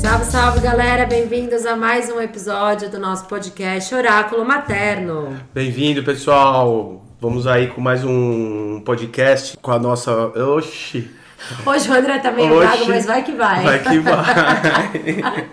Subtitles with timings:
[0.00, 1.04] Salve, salve galera!
[1.06, 5.36] Bem-vindos a mais um episódio do nosso podcast Oráculo Materno.
[5.52, 7.04] Bem-vindo, pessoal.
[7.20, 10.10] Vamos aí com mais um podcast com a nossa.
[10.56, 11.10] Oxi!
[11.64, 12.66] Hoje o André tá meio Oxi.
[12.66, 13.62] vago, mas vai que vai.
[13.62, 15.48] Vai que vai.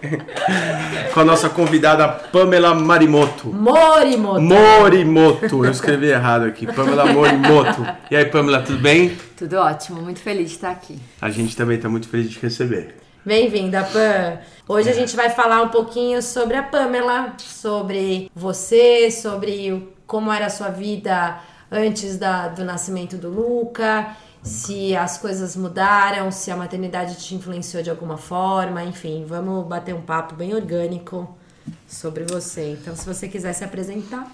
[1.13, 3.47] com a nossa convidada Pamela Marimoto.
[3.47, 4.41] Morimoto.
[4.41, 5.65] Morimoto.
[5.65, 6.65] Eu escrevi errado aqui.
[6.65, 7.85] Pamela Morimoto.
[8.09, 9.17] E aí, Pamela, tudo bem?
[9.37, 10.97] Tudo ótimo, muito feliz de estar aqui.
[11.21, 13.06] A gente também tá muito feliz de te receber.
[13.31, 14.39] Bem-vinda, Pam.
[14.69, 20.31] Hoje a gente vai falar um pouquinho sobre a Pamela, sobre você, sobre o- como
[20.31, 21.37] era a sua vida
[21.69, 27.83] antes da- do nascimento do Luca, se as coisas mudaram, se a maternidade te influenciou
[27.83, 31.37] de alguma forma, enfim, vamos bater um papo bem orgânico
[31.85, 32.77] sobre você.
[32.81, 34.25] Então, se você quiser se apresentar.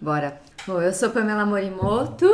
[0.00, 0.40] Bora.
[0.66, 2.26] Bom, eu sou Pamela Morimoto.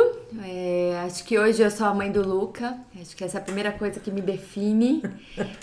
[0.43, 2.75] é, acho que hoje eu sou a mãe do Luca.
[2.99, 5.03] Acho que essa é a primeira coisa que me define.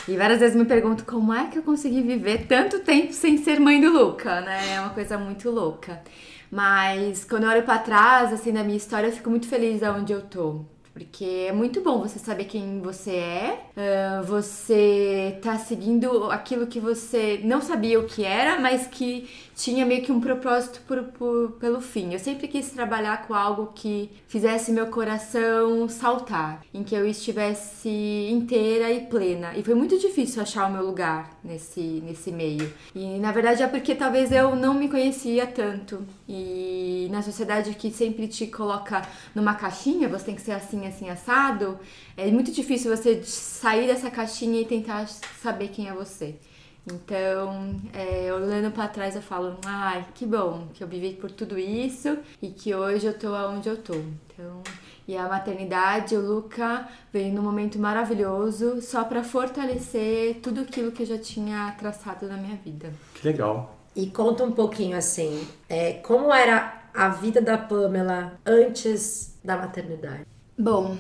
[0.07, 3.59] E várias vezes me pergunto como é que eu consegui viver tanto tempo sem ser
[3.59, 4.75] mãe do Luca, né?
[4.75, 6.01] É uma coisa muito louca.
[6.49, 9.89] Mas quando eu olho pra trás, assim, da minha história, eu fico muito feliz de
[9.89, 10.65] onde eu tô.
[10.93, 13.59] Porque é muito bom você saber quem você é,
[14.25, 20.03] você tá seguindo aquilo que você não sabia o que era, mas que tinha meio
[20.03, 22.13] que um propósito por, por- pelo fim.
[22.13, 27.89] Eu sempre quis trabalhar com algo que fizesse meu coração saltar, em que eu estivesse
[28.31, 29.55] inteira e plena.
[29.57, 32.73] E foi muito difícil achar o meu lugar nesse, nesse meio.
[32.95, 36.05] E na verdade é porque talvez eu não me conhecia tanto.
[36.29, 39.03] E na sociedade que sempre te coloca
[39.35, 41.79] numa caixinha, você tem que ser assim, assim, assado,
[42.17, 46.37] é muito difícil você sair dessa caixinha e tentar saber quem é você.
[46.87, 51.59] Então, é, olhando pra trás, eu falo, ai, que bom que eu vivi por tudo
[51.59, 53.95] isso e que hoje eu tô onde eu tô.
[53.95, 54.63] Então,
[55.07, 61.03] e a maternidade, o Luca veio num momento maravilhoso só pra fortalecer tudo aquilo que
[61.03, 62.93] eu já tinha traçado na minha vida.
[63.15, 63.77] Que legal.
[63.95, 70.25] E conta um pouquinho assim, é, como era a vida da Pamela antes da maternidade?
[70.61, 70.95] Bom,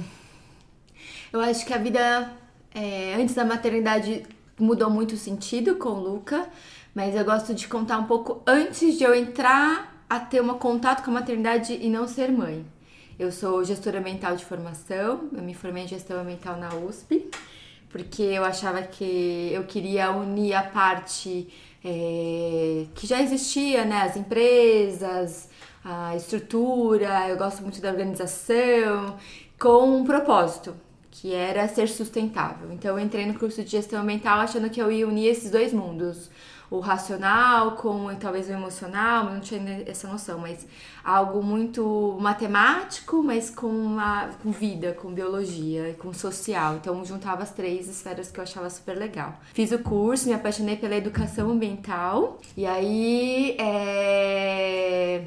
[1.30, 2.32] eu acho que a vida
[2.74, 4.22] é, antes da maternidade
[4.58, 6.48] mudou muito o sentido com o Luca,
[6.94, 11.04] mas eu gosto de contar um pouco antes de eu entrar a ter um contato
[11.04, 12.64] com a maternidade e não ser mãe.
[13.18, 17.28] Eu sou gestora mental de formação, eu me formei em gestão mental na USP,
[17.90, 21.48] porque eu achava que eu queria unir a parte
[21.84, 24.04] é, que já existia, né?
[24.04, 25.50] As empresas,
[25.84, 29.16] a estrutura, eu gosto muito da organização,
[29.60, 30.74] com um propósito,
[31.10, 32.72] que era ser sustentável.
[32.72, 35.72] Então eu entrei no curso de gestão mental achando que eu ia unir esses dois
[35.72, 36.30] mundos.
[36.70, 40.64] O racional com talvez o emocional, não tinha essa noção, mas
[41.04, 46.76] algo muito matemático, mas com, uma, com vida, com biologia com social.
[46.76, 49.38] Então juntava as três esferas que eu achava super legal.
[49.52, 55.24] Fiz o curso, me apaixonei pela educação ambiental e aí é,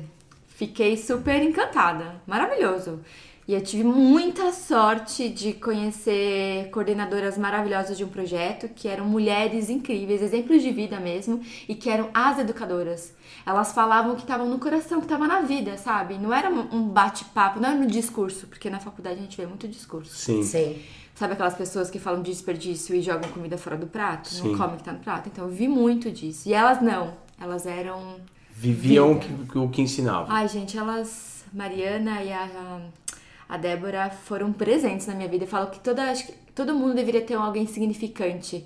[0.48, 2.16] fiquei super encantada.
[2.26, 3.02] Maravilhoso.
[3.48, 9.70] E eu tive muita sorte de conhecer coordenadoras maravilhosas de um projeto, que eram mulheres
[9.70, 13.14] incríveis, exemplos de vida mesmo, e que eram as educadoras.
[13.46, 16.18] Elas falavam que estavam no coração, que estavam na vida, sabe?
[16.18, 19.68] Não era um bate-papo, não era no discurso, porque na faculdade a gente vê muito
[19.68, 20.16] discurso.
[20.16, 20.42] Sim.
[20.44, 20.81] Sim.
[21.14, 24.30] Sabe aquelas pessoas que falam de desperdício e jogam comida fora do prato?
[24.30, 24.50] Sim.
[24.50, 25.30] Não comem o que tá no prato?
[25.30, 26.48] Então eu vi muito disso.
[26.48, 27.14] E elas não.
[27.40, 28.16] Elas eram
[28.56, 30.28] Viviam o que, o que ensinavam.
[30.30, 32.80] Ai, gente, elas, Mariana e a,
[33.53, 35.44] a Débora foram presentes na minha vida.
[35.44, 38.66] Eu falo que toda, acho que todo mundo deveria ter alguém significante.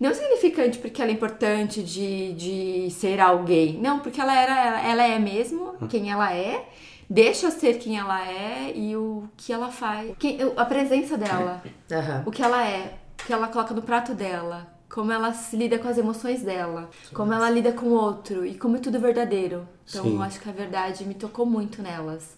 [0.00, 3.78] Não significante porque ela é importante de, de ser alguém.
[3.80, 6.68] Não, porque ela, era, ela é mesmo quem ela é.
[7.08, 10.16] Deixa ser quem ela é e o que ela faz.
[10.18, 11.62] Quem- a presença dela
[11.92, 12.24] Aham.
[12.26, 15.78] o que ela é, o que ela coloca no prato dela, como ela se lida
[15.78, 19.68] com as emoções dela, como ela lida com o outro e como é tudo verdadeiro.
[19.88, 20.16] Então Sim.
[20.16, 22.36] eu acho que a verdade me tocou muito nelas.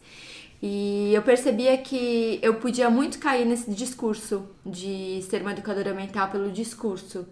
[0.69, 6.29] E eu percebia que eu podia muito cair nesse discurso de ser uma educadora mental
[6.29, 7.25] pelo discurso.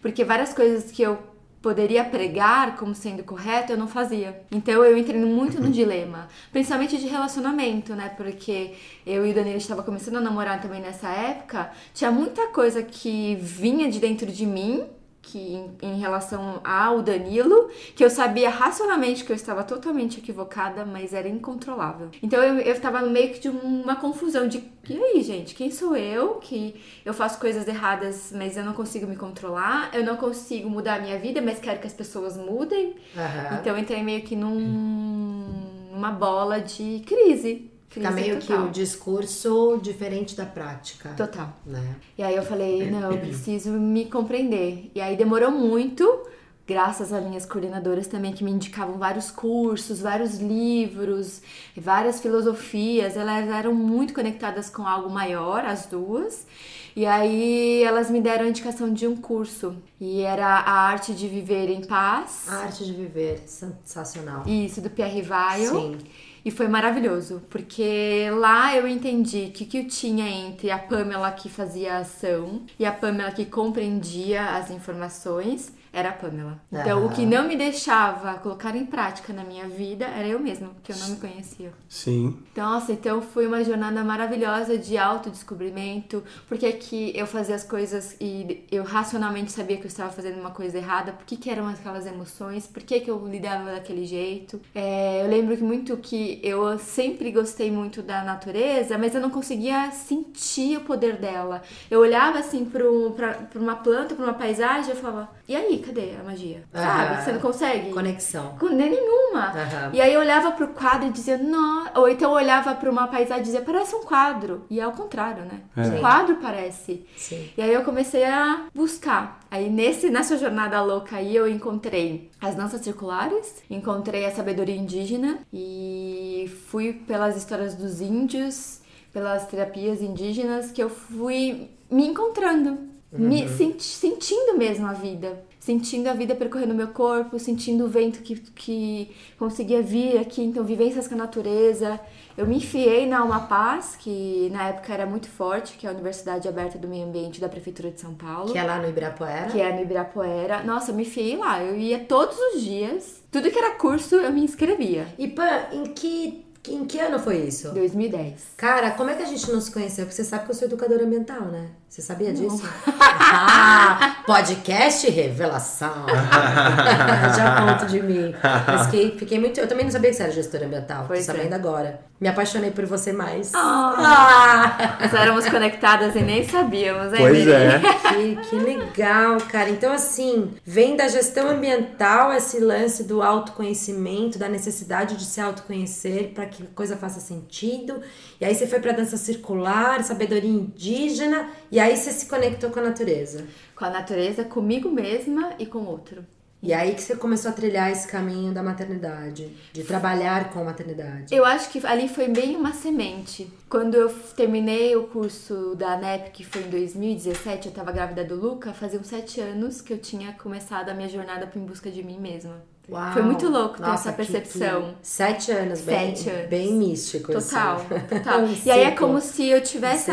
[0.00, 1.18] Porque várias coisas que eu
[1.60, 4.40] poderia pregar como sendo correto, eu não fazia.
[4.50, 8.08] Então eu entrei muito no dilema, principalmente de relacionamento, né?
[8.16, 8.72] Porque
[9.04, 13.34] eu e o Danilo estava começando a namorar também nessa época, tinha muita coisa que
[13.34, 14.86] vinha de dentro de mim
[15.28, 20.86] que em, em, relação ao Danilo, que eu sabia racionalmente que eu estava totalmente equivocada,
[20.86, 22.08] mas era incontrolável.
[22.22, 25.94] Então eu, eu estava no meio de uma confusão de e aí, gente, quem sou
[25.94, 26.36] eu?
[26.36, 30.94] Que eu faço coisas erradas, mas eu não consigo me controlar, eu não consigo mudar
[30.94, 32.94] a minha vida, mas quero que as pessoas mudem.
[33.14, 33.58] Uhum.
[33.60, 37.70] Então eu entrei meio que num, numa bola de crise.
[37.88, 38.64] Fica meio total.
[38.64, 41.10] que o discurso diferente da prática.
[41.16, 41.52] Total.
[41.64, 41.96] Né?
[42.16, 44.90] E aí eu falei, não, eu preciso me compreender.
[44.94, 46.26] E aí demorou muito,
[46.66, 51.40] graças a minhas coordenadoras também que me indicavam vários cursos, vários livros,
[51.74, 53.16] várias filosofias.
[53.16, 56.46] Elas eram muito conectadas com algo maior, as duas.
[56.94, 59.76] E aí elas me deram a indicação de um curso.
[59.98, 62.46] E era a arte de viver em paz.
[62.48, 64.42] A arte de viver, sensacional.
[64.46, 65.70] Isso, do Pierre Weil.
[65.70, 65.98] Sim.
[66.48, 71.30] E foi maravilhoso, porque lá eu entendi que o que eu tinha entre a Pamela
[71.30, 76.60] que fazia a ação e a Pamela que compreendia as informações era a Pamela.
[76.70, 80.68] Então, o que não me deixava colocar em prática na minha vida era eu mesma,
[80.68, 81.72] porque eu não me conhecia.
[81.88, 82.38] Sim.
[82.52, 87.64] Então, nossa, então foi uma jornada maravilhosa de autodescobrimento, porque é que eu fazia as
[87.64, 91.50] coisas e eu racionalmente sabia que eu estava fazendo uma coisa errada, por que, que
[91.50, 94.60] eram aquelas emoções, por que, que eu lidava daquele jeito.
[94.74, 99.30] É, eu lembro que muito que eu sempre gostei muito da natureza, mas eu não
[99.30, 101.62] conseguia sentir o poder dela.
[101.90, 106.22] Eu olhava assim para uma planta, para uma paisagem, eu falava, e aí, cadê a
[106.22, 106.62] magia?
[106.70, 107.24] Sabe?
[107.24, 107.90] Você não consegue?
[107.90, 108.54] Conexão.
[108.58, 109.46] Com nem nenhuma.
[109.46, 109.94] Uhum.
[109.94, 111.86] E aí eu olhava pro quadro e dizia, não.
[111.94, 114.66] Ou então eu olhava pra uma paisagem e dizia, parece um quadro.
[114.68, 115.62] E é o contrário, né?
[115.74, 115.80] É.
[115.80, 117.06] Um quadro parece.
[117.16, 117.48] Sim.
[117.56, 119.40] E aí eu comecei a buscar.
[119.50, 125.38] Aí nesse, nessa jornada louca aí eu encontrei as danças circulares, encontrei a sabedoria indígena
[125.50, 128.82] e fui pelas histórias dos índios,
[129.14, 133.48] pelas terapias indígenas que eu fui me encontrando me uhum.
[133.48, 135.42] senti, sentindo mesmo a vida.
[135.58, 140.64] Sentindo a vida percorrendo meu corpo, sentindo o vento que, que conseguia vir aqui, então
[140.64, 142.00] vivências com a natureza.
[142.36, 145.92] Eu me enfiei na Alma Paz, que na época era muito forte, que é a
[145.92, 148.52] Universidade Aberta do Meio Ambiente da Prefeitura de São Paulo.
[148.52, 149.50] Que é lá no Ibirapuera.
[149.50, 150.62] Que é no Ibirapuera.
[150.62, 151.62] Nossa, eu me enfiei lá.
[151.62, 153.22] Eu ia todos os dias.
[153.30, 155.06] Tudo que era curso, eu me inscrevia.
[155.18, 157.70] E, Pan, em que em que ano foi isso?
[157.70, 158.34] 2010.
[158.56, 160.04] Cara, como é que a gente não se conheceu?
[160.04, 161.70] Porque você sabe que eu sou educadora ambiental, né?
[161.88, 162.62] Você sabia disso?
[162.86, 166.06] ah, podcast revelação.
[167.36, 168.34] Já conto de mim.
[168.66, 169.58] Mas fiquei, fiquei muito.
[169.58, 171.04] Eu também não sabia que você era gestora ambiental.
[171.06, 171.56] Pois tô sabendo é.
[171.56, 172.00] agora.
[172.20, 173.52] Me apaixonei por você mais.
[173.54, 173.56] Oh.
[173.56, 174.98] Ah.
[175.00, 177.80] Nós éramos conectadas e nem sabíamos, hein, Pois é.
[178.08, 179.70] Que, que legal, cara.
[179.70, 186.32] Então, assim, vem da gestão ambiental esse lance do autoconhecimento, da necessidade de se autoconhecer
[186.34, 188.00] para que a coisa faça sentido.
[188.40, 191.48] E aí você foi pra dança circular, sabedoria indígena.
[191.70, 193.46] E e aí você se conectou com a natureza?
[193.76, 196.26] Com a natureza, comigo mesma e com outro.
[196.60, 201.32] E aí que você começou a trilhar esse caminho da maternidade, de trabalhar com maternidade.
[201.32, 203.48] Eu acho que ali foi bem uma semente.
[203.68, 208.34] Quando eu terminei o curso da ANEP, que foi em 2017, eu estava grávida do
[208.34, 212.02] Luca, fazia uns sete anos que eu tinha começado a minha jornada em busca de
[212.02, 212.60] mim mesma.
[212.90, 213.12] Uau.
[213.12, 214.82] Foi muito louco ter Nossa, essa percepção.
[214.82, 215.08] Que, que...
[215.08, 216.48] Sete anos, bem, Sete anos.
[216.48, 217.32] bem místico.
[217.32, 218.06] Total, assim.
[218.08, 218.40] total.
[218.44, 220.10] um e aí é como se eu tivesse,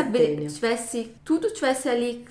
[0.52, 2.24] tivesse tudo tivesse ali,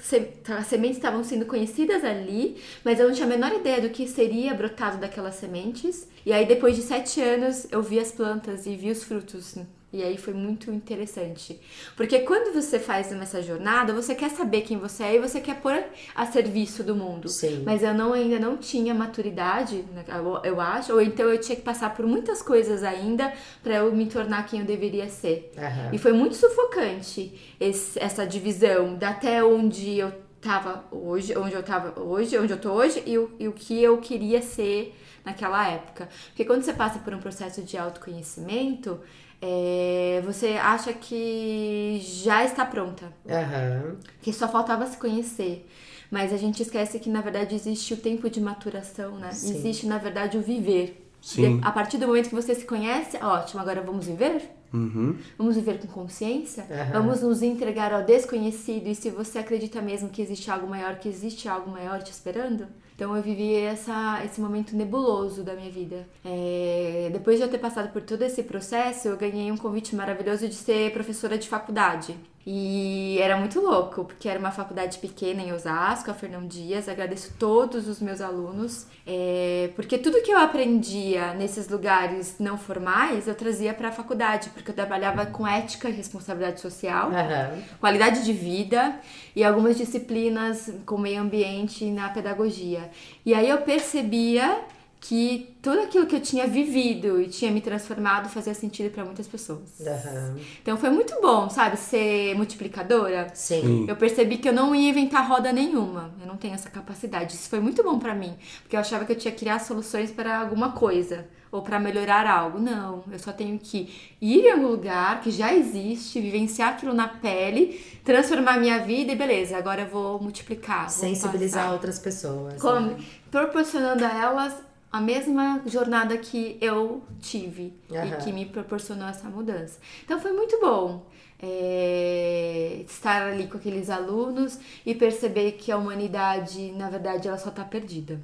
[0.57, 4.07] as sementes estavam sendo conhecidas ali, mas eu não tinha a menor ideia do que
[4.07, 6.07] seria brotado daquelas sementes.
[6.23, 9.55] E aí depois de sete anos eu vi as plantas e vi os frutos
[9.95, 11.59] e aí foi muito interessante.
[11.95, 15.61] Porque quando você faz essa jornada, você quer saber quem você é e você quer
[15.61, 15.83] pôr
[16.13, 17.29] a serviço do mundo.
[17.29, 17.63] Sim.
[17.65, 20.03] Mas eu não, ainda não tinha maturidade, né,
[20.43, 23.33] eu acho, ou então eu tinha que passar por muitas coisas ainda
[23.63, 25.51] para eu me tornar quem eu deveria ser.
[25.57, 25.93] Uhum.
[25.93, 30.11] E foi muito sufocante esse, essa divisão da até onde eu
[30.41, 33.81] tava hoje, onde eu tava hoje, onde eu tô hoje e o, e o que
[33.81, 34.93] eu queria ser
[35.25, 36.07] naquela época.
[36.27, 38.99] Porque quando você passa por um processo de autoconhecimento,
[39.41, 43.11] é, você acha que já está pronta.
[43.25, 43.95] Uhum.
[44.21, 45.67] Que só faltava se conhecer.
[46.09, 49.31] Mas a gente esquece que, na verdade, existe o tempo de maturação, né?
[49.31, 49.55] Sim.
[49.55, 51.09] Existe, na verdade, o viver.
[51.21, 51.59] Sim.
[51.63, 54.43] A partir do momento que você se conhece, ótimo, agora vamos viver?
[54.71, 55.17] Uhum.
[55.37, 56.65] Vamos viver com consciência?
[56.69, 56.91] Uhum.
[56.93, 61.09] Vamos nos entregar ao desconhecido e se você acredita mesmo que existe algo maior, que
[61.09, 62.67] existe algo maior te esperando?
[62.95, 66.07] Então eu vivi essa, esse momento nebuloso da minha vida.
[66.23, 70.47] É, depois de eu ter passado por todo esse processo, eu ganhei um convite maravilhoso
[70.47, 72.15] de ser professora de faculdade.
[72.47, 76.87] E era muito louco, porque era uma faculdade pequena em Osasco, a Fernão Dias.
[76.87, 83.27] Agradeço todos os meus alunos, é, porque tudo que eu aprendia nesses lugares não formais
[83.27, 87.57] eu trazia para a faculdade, porque eu trabalhava com ética e responsabilidade social, Aham.
[87.79, 88.99] qualidade de vida
[89.35, 92.91] e algumas disciplinas com meio ambiente na pedagogia.
[93.25, 94.59] E aí eu percebia
[95.07, 99.27] que tudo aquilo que eu tinha vivido e tinha me transformado fazia sentido para muitas
[99.27, 99.79] pessoas.
[99.85, 100.35] Aham.
[100.61, 103.27] Então foi muito bom, sabe, ser multiplicadora.
[103.33, 103.85] Sim.
[103.87, 106.11] Eu percebi que eu não ia inventar roda nenhuma.
[106.19, 107.33] Eu não tenho essa capacidade.
[107.35, 108.33] Isso foi muito bom pra mim,
[108.63, 112.27] porque eu achava que eu tinha que criar soluções para alguma coisa ou pra melhorar
[112.27, 112.59] algo.
[112.59, 117.07] Não, eu só tenho que ir em algum lugar que já existe, vivenciar aquilo na
[117.07, 120.81] pele, transformar minha vida e beleza, agora eu vou multiplicar.
[120.89, 121.73] vou Sensibilizar passar.
[121.73, 122.61] outras pessoas.
[122.61, 122.97] Com- né?
[123.29, 124.53] proporcionando a elas
[124.91, 128.05] a mesma jornada que eu tive Aham.
[128.05, 129.79] e que me proporcionou essa mudança.
[130.03, 131.05] Então foi muito bom
[131.39, 137.51] é, estar ali com aqueles alunos e perceber que a humanidade, na verdade, ela só
[137.51, 138.19] tá perdida.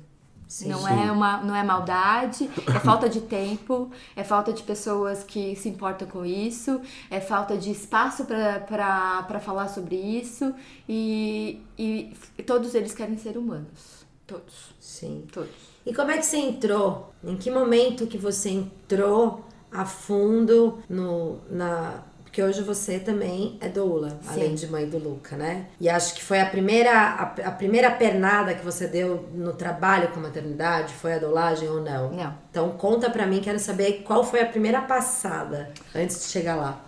[0.48, 0.68] Sim.
[0.68, 5.56] Não é, uma, não é maldade, é falta de tempo, é falta de pessoas que
[5.56, 10.54] se importam com isso, é falta de espaço para falar sobre isso
[10.90, 12.14] e, e
[12.46, 14.06] todos eles querem ser humanos.
[14.28, 14.76] Todos.
[14.78, 15.26] Sim.
[15.32, 15.71] Todos.
[15.86, 17.12] E como é que você entrou?
[17.24, 22.04] Em que momento que você entrou a fundo no, na.
[22.24, 25.68] Porque hoje você também é doula, além de mãe do Luca, né?
[25.82, 30.08] E acho que foi a primeira, a, a primeira pernada que você deu no trabalho
[30.10, 32.10] com a maternidade, foi a doulagem ou não?
[32.12, 32.34] Não.
[32.50, 36.82] Então conta pra mim, quero saber qual foi a primeira passada antes de chegar lá.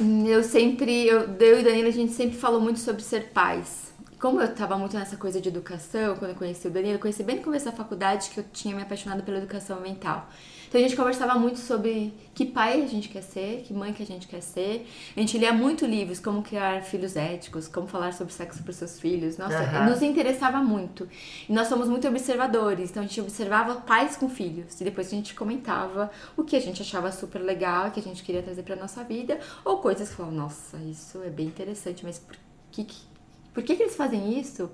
[0.00, 3.92] Eu sempre, eu, eu e Danilo, a gente sempre falou muito sobre ser pais.
[4.24, 7.22] Como eu tava muito nessa coisa de educação, quando eu conheci o Danilo, eu conheci
[7.22, 10.30] bem no começo da faculdade que eu tinha me apaixonado pela educação mental.
[10.66, 14.02] Então a gente conversava muito sobre que pai a gente quer ser, que mãe que
[14.02, 14.88] a gente quer ser.
[15.14, 18.98] A gente lia muito livros, como criar filhos éticos, como falar sobre sexo para seus
[18.98, 19.36] filhos.
[19.36, 19.90] Nossa, Aham.
[19.90, 21.06] nos interessava muito.
[21.46, 25.10] E nós somos muito observadores, então a gente observava pais com filhos e depois a
[25.10, 28.74] gente comentava o que a gente achava super legal, que a gente queria trazer para
[28.74, 32.34] nossa vida, ou coisas que falavam, nossa, isso é bem interessante, mas por
[32.72, 33.13] que, que-
[33.54, 34.68] por que, que eles fazem isso?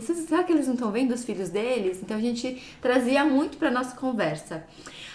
[0.00, 1.98] Será que eles não estão vendo os filhos deles?
[2.00, 4.64] Então a gente trazia muito para nossa conversa.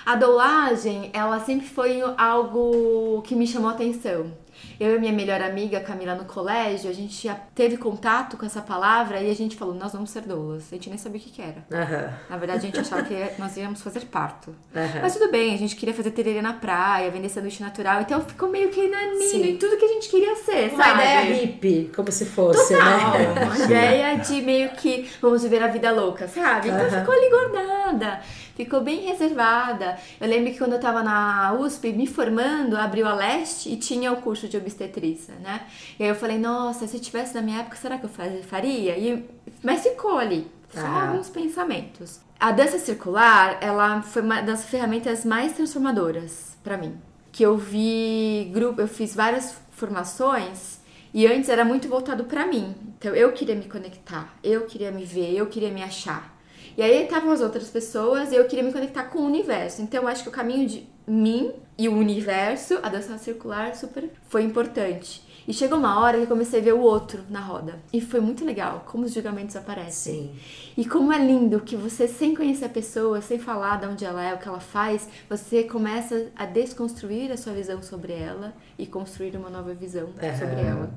[0.05, 4.31] A doulagem, ela sempre foi algo que me chamou atenção.
[4.79, 8.62] Eu e minha melhor amiga, Camila, no colégio, a gente já teve contato com essa
[8.62, 10.65] palavra e a gente falou, nós vamos ser doulas.
[10.72, 11.63] A gente nem sabia o que, que era.
[11.72, 12.13] Aham.
[12.29, 14.53] Na verdade, a gente achava que nós íamos fazer parto.
[14.75, 15.00] Aham.
[15.01, 18.50] Mas tudo bem, a gente queria fazer tererê na praia, vender sanduíche natural, então ficou
[18.50, 19.38] meio que na Sim.
[19.38, 21.01] linha em tudo que a gente queria ser, Uma sabe?
[21.03, 22.79] ideia hippie, como se fosse, né?
[22.79, 26.70] Total, uma ideia de meio que vamos viver a vida louca, sabe?
[26.70, 27.00] Então Aham.
[27.00, 28.22] ficou ali guardada,
[28.55, 29.97] ficou bem reservada.
[30.19, 34.12] Eu lembro que quando eu tava na USP me formando, abriu a Leste e tinha
[34.12, 35.67] o curso de obstetrícia, né?
[36.00, 38.97] E aí eu falei, nossa, se tivesse na minha época, será que eu faria?
[38.97, 39.25] E,
[39.62, 41.09] mas ficou ali, só Aham.
[41.09, 42.19] alguns pensamentos.
[42.39, 46.97] A dança circular, ela foi uma das ferramentas mais transformadoras pra mim.
[47.31, 50.79] Que eu vi grupo, eu fiz várias formações
[51.13, 52.75] e antes era muito voltado pra mim.
[52.97, 56.35] Então eu queria me conectar, eu queria me ver, eu queria me achar.
[56.77, 59.82] E aí estavam as outras pessoas e eu queria me conectar com o universo.
[59.82, 64.10] Então eu acho que o caminho de mim e o universo, a dança circular, super
[64.27, 65.24] foi importante.
[65.48, 67.79] E chegou uma hora que eu comecei a ver o outro na roda.
[67.94, 70.34] E foi muito legal como os julgamentos aparecem.
[70.34, 70.36] Sim.
[70.75, 74.24] E como é lindo que você, sem conhecer a pessoa, sem falar de onde ela
[74.24, 78.88] é, o que ela faz, você começa a desconstruir a sua visão sobre ela e
[78.88, 80.36] construir uma nova visão Aham.
[80.36, 80.91] sobre ela.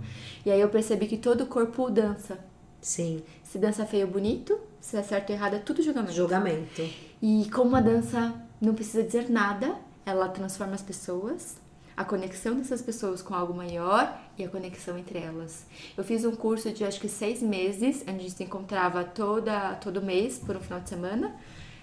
[0.46, 2.38] E aí eu percebi que todo corpo dança.
[2.80, 3.22] Sim.
[3.42, 6.12] Se dança feio bonito, se é certo ou errado, é tudo julgamento.
[6.12, 6.88] Julgamento.
[7.20, 11.56] E como a dança não precisa dizer nada, ela transforma as pessoas,
[11.96, 15.66] a conexão dessas pessoas com algo maior e a conexão entre elas.
[15.96, 19.74] Eu fiz um curso de acho que seis meses, onde a gente se encontrava toda,
[19.74, 21.34] todo mês por um final de semana.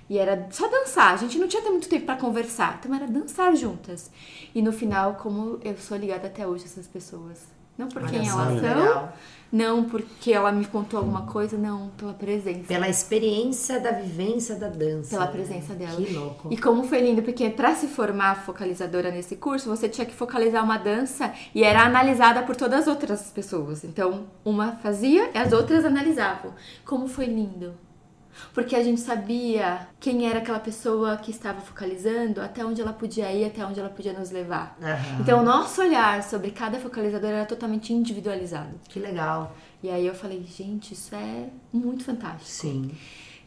[0.10, 3.56] E era só dançar, a gente não tinha muito tempo para conversar, então era dançar
[3.56, 4.12] juntas.
[4.54, 7.56] E no final, como eu sou ligada até hoje a essas pessoas.
[7.78, 9.14] Não por Olha quem elas são, legal.
[9.52, 12.66] Não porque ela me contou alguma coisa, não, pela presença.
[12.68, 15.12] Pela experiência da vivência da dança.
[15.12, 15.32] Pela né?
[15.32, 15.96] presença dela.
[15.96, 16.50] Que louco.
[16.52, 20.64] E como foi lindo, porque para se formar focalizadora nesse curso, você tinha que focalizar
[20.64, 23.84] uma dança e era analisada por todas as outras pessoas.
[23.84, 26.54] Então, uma fazia e as outras analisavam.
[26.84, 27.74] Como foi lindo.
[28.54, 33.32] Porque a gente sabia quem era aquela pessoa que estava focalizando, até onde ela podia
[33.32, 34.78] ir, até onde ela podia nos levar.
[34.82, 35.18] Aham.
[35.20, 38.80] Então, o nosso olhar sobre cada focalizador era totalmente individualizado.
[38.88, 39.56] Que legal.
[39.84, 42.46] E aí eu falei, gente, isso é muito fantástico.
[42.46, 42.92] Sim.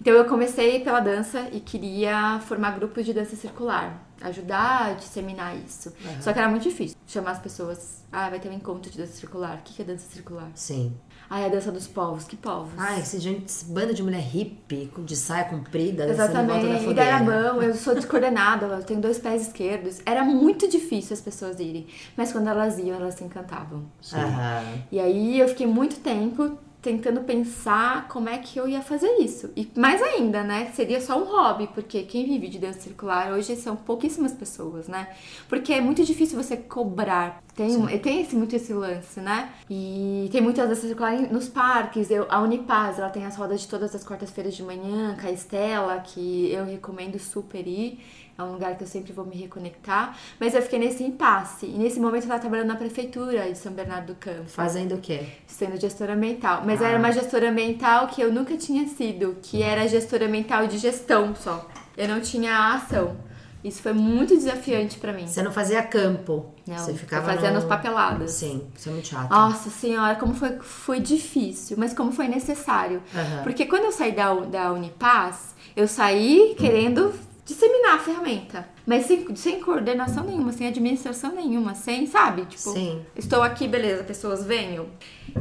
[0.00, 5.56] Então eu comecei pela dança e queria formar grupos de dança circular, ajudar a disseminar
[5.56, 5.92] isso.
[6.04, 6.22] Aham.
[6.22, 8.04] Só que era muito difícil chamar as pessoas.
[8.12, 9.56] Ah, vai ter um encontro de dança circular.
[9.56, 10.50] O que é dança circular?
[10.54, 10.94] Sim.
[11.30, 12.24] Ah, é a dança dos povos.
[12.24, 12.72] Que povos?
[12.76, 16.74] Ai, esse gente, esse bando de mulher hippie, de saia comprida, dançando em volta da
[16.74, 16.90] Exatamente.
[16.90, 17.42] E daí a fogueira.
[17.52, 20.00] mão, eu sou descoordenada, eu tenho dois pés esquerdos.
[20.06, 21.86] Era muito difícil as pessoas irem.
[22.16, 23.84] Mas quando elas iam, elas se encantavam.
[24.12, 24.62] Aham.
[24.90, 29.50] E aí eu fiquei muito tempo tentando pensar como é que eu ia fazer isso.
[29.56, 30.70] E mais ainda, né?
[30.74, 35.08] Seria só um hobby, porque quem vive de dança circular hoje são pouquíssimas pessoas, né?
[35.48, 37.42] Porque é muito difícil você cobrar.
[37.56, 39.50] Tem, tem esse, muito esse lance, né?
[39.68, 42.10] E tem muita dança circular em- nos parques.
[42.10, 45.32] Eu, a Unipaz, ela tem as rodas de todas as quartas-feiras de manhã, com a
[45.32, 47.98] Estela, que eu recomendo super ir.
[48.38, 50.16] É um lugar que eu sempre vou me reconectar.
[50.38, 51.66] Mas eu fiquei nesse impasse.
[51.66, 54.98] E nesse momento eu tava trabalhando na prefeitura de São Bernardo do Campo Fazendo o
[54.98, 55.26] quê?
[55.44, 56.62] sendo gestora ambiental.
[56.64, 56.86] Mas Ah.
[56.90, 61.34] era uma gestora ambiental que eu nunca tinha sido, que era gestora ambiental de gestão
[61.34, 61.66] só.
[61.96, 63.16] Eu não tinha ação.
[63.64, 65.26] Isso foi muito desafiante pra mim.
[65.26, 66.54] Você não fazia campo.
[66.64, 68.30] Não, você ficava fazia no- nas papeladas.
[68.30, 69.28] Sim, isso é muito chato.
[69.30, 73.02] Nossa senhora, como foi, foi difícil, mas como foi necessário.
[73.12, 73.42] Aham.
[73.42, 77.12] Porque quando eu saí da, da Unipaz, eu saí querendo
[77.48, 78.68] disseminar a ferramenta.
[78.86, 82.44] Mas sem, sem coordenação nenhuma, sem administração nenhuma, sem, sabe?
[82.44, 83.02] Tipo, Sim.
[83.16, 84.86] estou aqui, beleza, pessoas venham.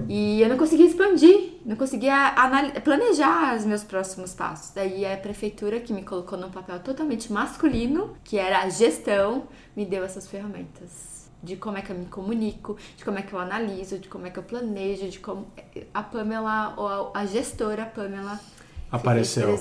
[0.07, 2.33] E eu não conseguia expandir, não conseguia
[2.83, 4.71] planejar os meus próximos passos.
[4.73, 9.85] Daí a prefeitura, que me colocou num papel totalmente masculino, que era a gestão, me
[9.85, 11.27] deu essas ferramentas.
[11.43, 14.25] De como é que eu me comunico, de como é que eu analiso, de como
[14.25, 15.45] é que eu planejo, de como
[15.93, 18.39] a Pamela, ou a gestora Pamela,
[18.89, 19.59] Apareceu.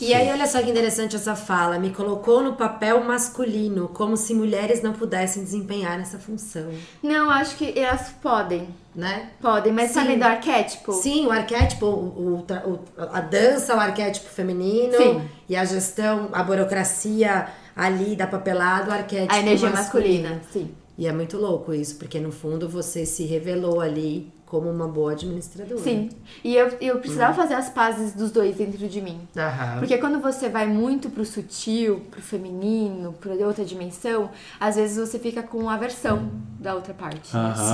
[0.00, 1.78] E aí, olha só que interessante essa fala.
[1.78, 6.68] Me colocou no papel masculino, como se mulheres não pudessem desempenhar essa função,
[7.02, 8.68] Não, acho que elas podem.
[8.94, 9.30] né?
[9.40, 9.94] Podem, mas Sim.
[9.94, 10.92] sabe do arquétipo?
[10.92, 12.78] Sim, o arquétipo, o, o
[13.12, 15.22] a dança, o arquétipo feminino Sim.
[15.48, 20.22] e a gestão, a burocracia ali da papelada, o arquétipo A energia masculino.
[20.28, 20.70] masculina, sim.
[20.98, 25.12] E é muito louco isso, porque no fundo você se revelou ali como uma boa
[25.12, 25.76] administradora.
[25.78, 26.08] Sim.
[26.44, 27.36] E eu, eu precisava Hum.
[27.36, 29.18] fazer as pazes dos dois dentro de mim.
[29.36, 29.78] Aham.
[29.80, 35.18] Porque quando você vai muito pro sutil, pro feminino, pra outra dimensão, às vezes você
[35.18, 37.28] fica com aversão da outra parte.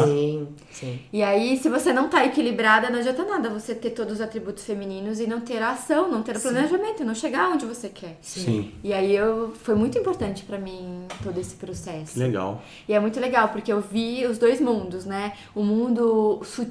[0.05, 0.99] Sim, sim.
[1.13, 4.65] E aí, se você não tá equilibrada, não adianta nada você ter todos os atributos
[4.65, 8.19] femininos e não ter a ação, não ter o planejamento, não chegar onde você quer.
[8.23, 8.73] Sim.
[8.83, 12.19] E aí eu foi muito importante pra mim todo esse processo.
[12.19, 12.63] Legal.
[12.89, 15.33] E é muito legal, porque eu vi os dois mundos, né?
[15.55, 16.62] O mundo sutil,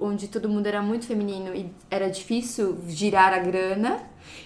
[0.00, 3.98] onde todo mundo era muito feminino e era difícil girar a grana.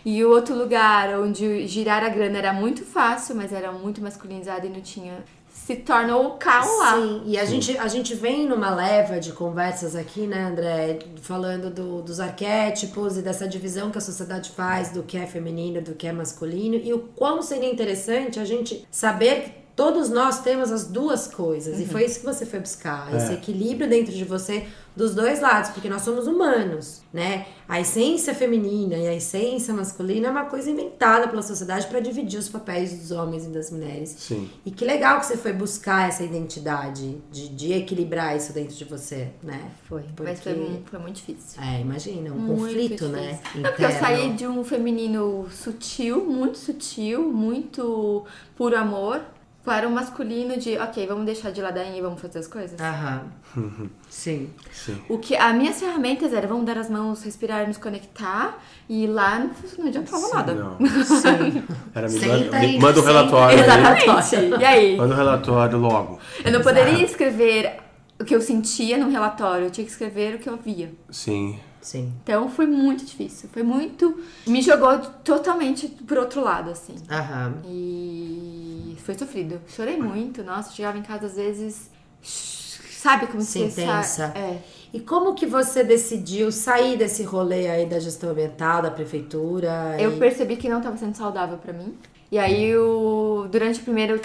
[0.05, 4.66] E o outro lugar, onde girar a grana era muito fácil, mas era muito masculinizado
[4.66, 5.24] e não tinha.
[5.53, 6.94] Se tornou o caos lá.
[6.94, 11.68] Sim, e a gente, a gente vem numa leva de conversas aqui, né, André, falando
[11.68, 15.94] do- dos arquétipos e dessa divisão que a sociedade faz do que é feminino, do
[15.94, 20.85] que é masculino, e o quão seria interessante a gente saber todos nós temos as
[20.88, 23.35] duas coisas, e foi isso que você foi buscar, esse É.
[23.35, 27.47] equilíbrio dentro de você dos dois lados, porque nós somos humanos, né?
[27.69, 32.41] A essência feminina e a essência masculina é uma coisa inventada pela sociedade para dividir
[32.41, 34.17] os papéis dos homens e das mulheres.
[34.19, 34.51] Sim.
[34.67, 38.85] E que legal que você foi buscar essa identidade, de, de equilibrar isso dentro de
[38.85, 39.71] você, né?
[39.88, 41.62] Foi, mas foi, foi muito difícil.
[41.62, 43.09] É, imagina, um Muito conflito, difícil.
[43.11, 43.38] né?
[43.55, 48.25] Não, porque eu saí de um feminino sutil, muito sutil, muito
[48.57, 49.21] puro amor,
[49.64, 52.81] para um masculino de, ok, vamos deixar de ladainha e vamos fazer as coisas.
[52.81, 53.25] Aham.
[54.09, 54.51] Sim.
[54.73, 55.03] Sim.
[55.09, 59.38] O que as minhas ferramentas eram vamos dar as mãos, respirar, nos conectar e lá
[59.38, 60.55] não, não adiantava nada.
[60.55, 60.79] Não.
[61.05, 61.62] Sim.
[61.94, 63.07] Era me, Senta manda, aí, me manda o senta.
[63.12, 63.64] relatório aí.
[63.64, 64.61] Exatamente.
[64.61, 64.97] E aí?
[64.97, 66.18] Manda o relatório logo.
[66.44, 67.81] Eu não poderia escrever
[68.21, 70.92] o que eu sentia num relatório, eu tinha que escrever o que eu via.
[71.11, 71.59] Sim.
[71.88, 72.12] Sim.
[72.22, 74.20] Então foi muito difícil, foi muito.
[74.46, 76.94] Me jogou totalmente pro outro lado, assim.
[77.11, 77.55] Aham.
[77.64, 79.59] E foi sofrido.
[79.66, 81.90] Chorei muito, nossa, chegava em casa às vezes.
[82.22, 84.24] Sabe como Sim, você sa- tensa.
[84.37, 84.59] É.
[84.92, 89.96] E como que você decidiu sair desse rolê aí da gestão ambiental, da prefeitura?
[89.98, 91.94] Eu e- percebi que não estava sendo saudável pra mim.
[92.31, 94.20] E aí, eu, durante o primeiro.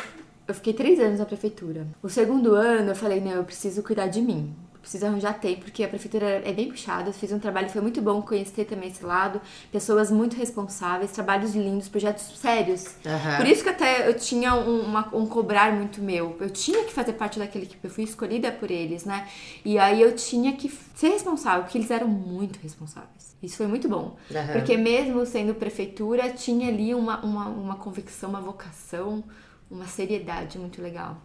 [0.45, 1.87] Eu fiquei três anos na prefeitura.
[2.01, 4.53] O segundo ano, eu falei: não, eu preciso cuidar de mim.
[4.83, 7.13] Preciso arranjar tempo, porque a prefeitura é bem puxada.
[7.13, 9.39] Fiz um trabalho, foi muito bom conhecer também esse lado.
[9.71, 12.83] Pessoas muito responsáveis, trabalhos lindos, projetos sérios.
[13.05, 13.37] Aham.
[13.37, 16.35] Por isso que até eu tinha um, uma- um cobrar muito meu.
[16.37, 19.25] Eu tinha que fazer parte daquela equipe, eu fui escolhida por eles, né?
[19.63, 23.37] E aí eu tinha que ser responsável, porque eles eram muito responsáveis.
[23.41, 24.17] Isso foi muito bom.
[24.35, 24.51] Aham.
[24.51, 29.23] Porque mesmo sendo prefeitura, tinha ali uma, uma, uma convicção, uma vocação,
[29.71, 31.17] uma seriedade muito legal.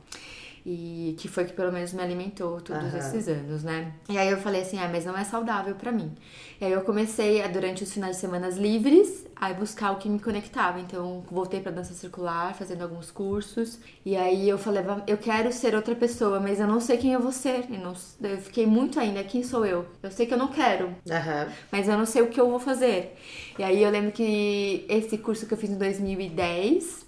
[0.70, 2.98] E que foi que pelo menos me alimentou todos Aham.
[2.98, 3.90] esses anos, né?
[4.06, 6.12] E aí eu falei assim, ah, mas não é saudável pra mim.
[6.60, 10.10] E aí eu comecei, a, durante os finais de semanas livres, a buscar o que
[10.10, 10.78] me conectava.
[10.78, 13.78] Então, voltei pra dança circular, fazendo alguns cursos.
[14.04, 17.14] E aí eu falei, "Va- eu quero ser outra pessoa, mas eu não sei quem
[17.14, 17.64] eu vou ser.
[17.70, 17.94] Eu, não-
[18.30, 19.86] eu fiquei muito ainda, quem sou eu?
[20.02, 21.48] Eu sei que eu não quero, Aham.
[21.72, 23.16] mas eu não sei o que eu vou fazer.
[23.58, 27.07] E aí eu lembro que esse curso que eu fiz em 2010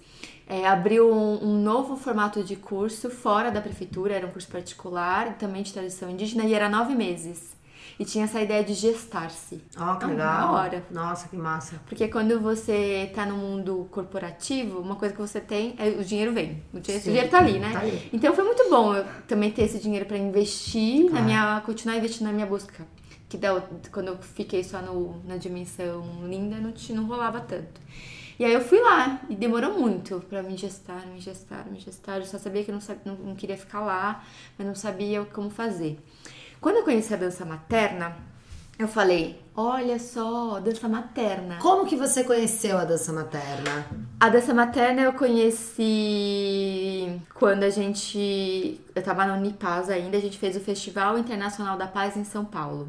[0.51, 5.35] é, abriu um, um novo formato de curso fora da prefeitura, era um curso particular,
[5.37, 7.55] também de tradição indígena, e era nove meses.
[7.99, 9.61] E tinha essa ideia de gestar-se.
[9.77, 10.53] Ó, que Ah, legal.
[10.55, 10.83] hora.
[10.91, 11.79] Nossa, que massa.
[11.85, 16.33] Porque quando você tá no mundo corporativo, uma coisa que você tem é o dinheiro
[16.33, 16.63] vem.
[16.73, 17.71] O dinheiro, o Sim, dinheiro tá ali, né?
[17.71, 18.09] tá ali.
[18.11, 21.25] Então foi muito bom eu também ter esse dinheiro pra investir na Claro.
[21.25, 21.61] minha.
[21.65, 22.85] continuar investindo na minha busca.
[23.29, 23.61] Que da,
[23.91, 27.79] quando eu fiquei só no, na dimensão linda, não, não rolava tanto.
[28.41, 32.17] E aí eu fui lá e demorou muito pra me gestar, me gestar, me gestar.
[32.17, 34.23] Eu só sabia que eu não, sab- não, não queria ficar lá,
[34.57, 35.99] mas não sabia como fazer.
[36.59, 38.17] Quando eu conheci a dança materna,
[38.79, 41.59] eu falei: olha só, dança materna.
[41.61, 43.85] Como que você conheceu a dança materna?
[44.19, 48.81] A dança materna eu conheci quando a gente.
[48.95, 52.43] Eu tava na Unipaz ainda, a gente fez o Festival Internacional da Paz em São
[52.45, 52.87] Paulo.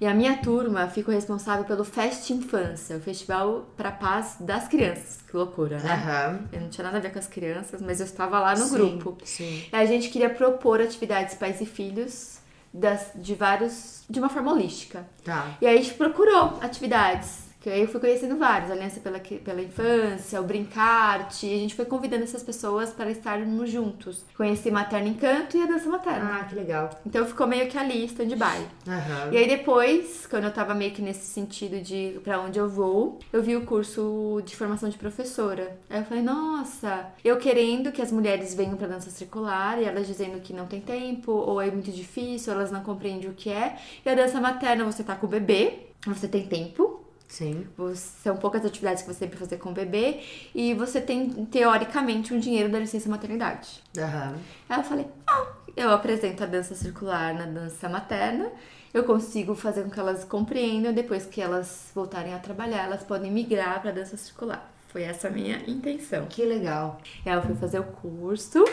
[0.00, 5.18] E a minha turma ficou responsável pelo Fest Infância, o Festival para Paz das Crianças.
[5.28, 5.92] Que loucura, né?
[5.92, 6.48] Aham.
[6.52, 8.72] Eu não tinha nada a ver com as crianças, mas eu estava lá no Sim,
[8.72, 9.18] grupo.
[9.24, 9.62] Sim.
[9.70, 12.38] E a gente queria propor atividades pais e filhos
[12.72, 14.04] das, de vários.
[14.08, 15.06] de uma forma holística.
[15.22, 15.58] Tá.
[15.60, 17.49] E aí a gente procurou atividades.
[17.60, 21.74] Que aí eu fui conhecendo vários, Aliança pela, pela Infância, o Brincarte, e a gente
[21.74, 24.24] foi convidando essas pessoas para estarmos juntos.
[24.34, 26.40] Conheci Materno Encanto e a Dança Materna.
[26.40, 26.88] Ah, que legal.
[27.04, 28.66] Então ficou meio que ali, stand-by.
[28.88, 29.32] Aham.
[29.32, 33.18] E aí depois, quando eu tava meio que nesse sentido de pra onde eu vou,
[33.30, 35.76] eu vi o curso de formação de professora.
[35.90, 40.06] Aí eu falei, nossa, eu querendo que as mulheres venham pra dança circular e elas
[40.06, 43.76] dizendo que não tem tempo, ou é muito difícil, elas não compreendem o que é.
[44.04, 46.99] E a dança materna, você tá com o bebê, você tem tempo,
[47.30, 47.64] Sim.
[47.94, 50.20] são poucas atividades que você tem pra fazer com o bebê,
[50.52, 53.80] e você tem, teoricamente, um dinheiro da licença maternidade.
[53.96, 54.34] Aham.
[54.68, 58.50] Aí eu falei, ah, eu apresento a dança circular na dança materna,
[58.92, 63.30] eu consigo fazer com que elas compreendam, depois que elas voltarem a trabalhar, elas podem
[63.30, 64.68] migrar para dança circular.
[64.88, 66.26] Foi essa a minha intenção.
[66.26, 67.00] Que legal.
[67.24, 68.64] Aí eu fui fazer o curso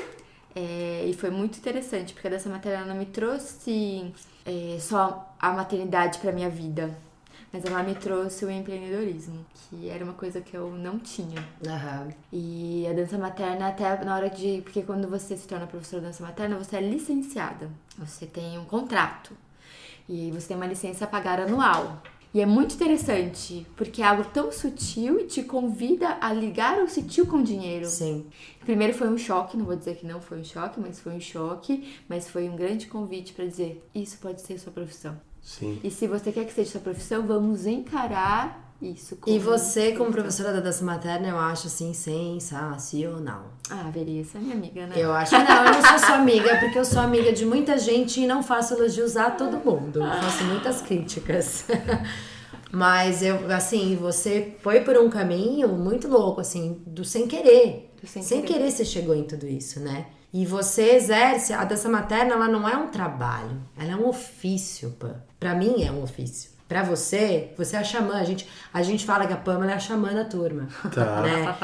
[0.55, 4.11] é, e foi muito interessante, porque a dança materna não me trouxe
[4.43, 6.89] é, só a maternidade para minha vida,
[7.51, 11.43] mas ela me trouxe o empreendedorismo, que era uma coisa que eu não tinha.
[11.65, 12.09] Aham.
[12.31, 14.61] E a dança materna, até na hora de.
[14.61, 17.69] Porque quando você se torna professora de dança materna, você é licenciada.
[17.97, 19.33] Você tem um contrato.
[20.09, 22.01] E você tem uma licença a pagar anual.
[22.33, 26.87] E é muito interessante, porque é algo tão sutil e te convida a ligar o
[26.87, 27.85] sutil com o dinheiro.
[27.85, 28.27] Sim.
[28.59, 31.19] Primeiro foi um choque, não vou dizer que não foi um choque, mas foi um
[31.19, 31.97] choque.
[32.07, 35.19] Mas foi um grande convite para dizer: isso pode ser sua profissão.
[35.47, 35.79] Sim.
[35.81, 40.11] E se você quer que seja sua profissão, vamos encarar isso como E você, como
[40.11, 43.53] professora da dança materna, eu acho assim sensacional.
[43.69, 44.95] Ah, Veria, essa é minha amiga, né?
[44.97, 45.33] Eu acho.
[45.33, 48.43] Não, eu não sou sua amiga, porque eu sou amiga de muita gente e não
[48.43, 50.03] faço elogios a todo mundo.
[50.03, 51.65] Eu faço muitas críticas.
[52.69, 57.93] Mas eu, assim, você foi por um caminho muito louco, assim, do sem querer.
[58.01, 58.53] Do sem sem querer.
[58.59, 60.07] querer você chegou em tudo isso, né?
[60.33, 64.91] E você exerce, a dança materna, ela não é um trabalho, ela é um ofício,
[64.99, 65.15] Pã.
[65.39, 66.51] Pra mim é um ofício.
[66.67, 68.15] Pra você, você é a xamã.
[68.15, 70.67] A gente, a gente fala que a Pamela é a xamã da turma.
[70.93, 71.21] Tá.
[71.21, 71.55] Né?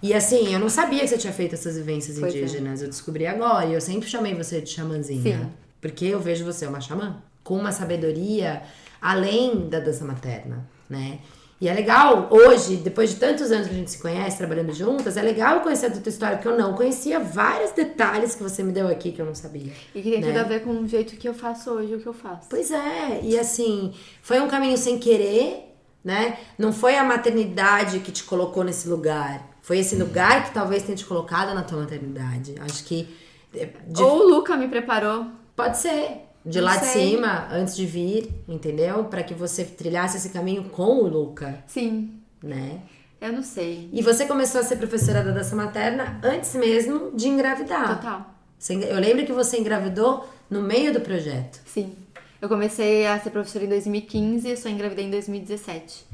[0.00, 2.38] E assim, eu não sabia que você tinha feito essas vivências Pois é.
[2.38, 2.80] indígenas.
[2.80, 3.66] Eu descobri agora.
[3.66, 5.38] E eu sempre chamei você de xamãzinha.
[5.38, 5.50] Sim.
[5.80, 7.16] Porque eu vejo você uma xamã.
[7.42, 8.62] Com uma sabedoria
[9.00, 11.18] além da dança materna, né?
[11.62, 15.16] E é legal, hoje, depois de tantos anos que a gente se conhece, trabalhando juntas,
[15.16, 18.64] é legal eu conhecer a tua história, porque eu não conhecia vários detalhes que você
[18.64, 19.72] me deu aqui que eu não sabia.
[19.94, 20.40] E que tem tudo né?
[20.40, 22.48] a ver com o jeito que eu faço hoje, o que eu faço.
[22.50, 25.72] Pois é, e assim, foi um caminho sem querer,
[26.04, 26.36] né?
[26.58, 29.48] Não foi a maternidade que te colocou nesse lugar.
[29.62, 32.56] Foi esse lugar que talvez tenha te colocado na tua maternidade.
[32.60, 33.08] Acho que.
[33.54, 35.26] é, de- Ou o Luca me preparou.
[35.54, 36.22] Pode ser.
[36.44, 37.10] De Não lá de sei.
[37.12, 39.04] cima, antes de vir, entendeu?
[39.04, 42.80] Pra que você trilhasse esse caminho com o Luca, Sim, né?
[43.20, 43.88] eu não sei.
[43.92, 47.96] E você começou a ser professora da dança materna antes mesmo de engravidar.
[47.96, 48.34] Total.
[48.58, 51.60] Você Eu lembro que você engravidou no meio do projeto.
[51.64, 51.94] Sim.
[52.40, 56.04] Eu comecei a ser professora em 2015 e só engravidei em 2017.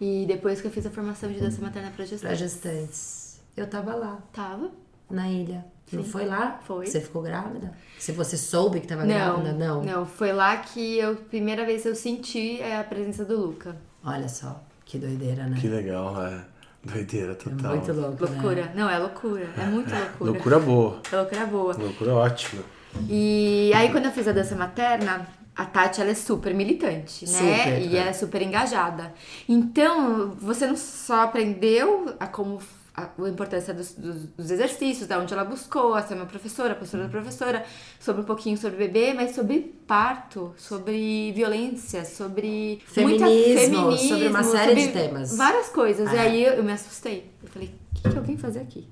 [0.00, 2.36] E depois que eu fiz a formação de dança materna pra Pra gestante.
[2.36, 3.40] gestantes.
[3.56, 4.18] Eu tava lá.
[4.32, 4.70] Tava?
[5.10, 5.64] na ilha.
[5.94, 6.10] Não Sim.
[6.10, 6.60] foi lá?
[6.66, 6.86] Foi.
[6.86, 7.72] Você ficou grávida?
[7.98, 9.52] Se você soube que tava Não, grávida?
[9.52, 9.82] Não.
[9.82, 10.06] não.
[10.06, 13.76] Foi lá que eu, primeira vez eu senti é, a presença do Luca.
[14.04, 15.56] Olha só, que doideira, né?
[15.60, 16.44] Que legal, é.
[16.84, 17.76] Doideira total.
[17.76, 18.24] Muito louco.
[18.24, 18.30] né?
[18.30, 18.72] Loucura.
[18.74, 19.48] Não, é loucura.
[19.56, 20.30] É muito loucura.
[20.30, 21.00] Loucura boa.
[21.10, 21.76] É loucura boa.
[21.78, 22.62] Loucura ótima.
[23.08, 25.26] E aí, quando eu fiz a dança materna,
[25.56, 27.32] a Tati, ela é super militante, né?
[27.32, 28.00] Super, e é.
[28.00, 29.12] ela é super engajada.
[29.48, 32.60] Então, você não só aprendeu a como
[32.96, 36.72] a, a importância dos, dos- dos exercícios, da onde ela buscou, a ser uma professora,
[36.72, 37.64] a postura da professora,
[37.98, 44.42] sobre um pouquinho sobre bebê, mas sobre parto, sobre violência, sobre muita- Feminismo, sobre uma
[44.44, 45.36] série sobre de temas.
[45.36, 46.12] Várias coisas.
[46.12, 46.20] E É.
[46.20, 47.30] aí eu, eu me assustei.
[47.42, 48.88] Eu falei, o que, que eu vim fazer aqui?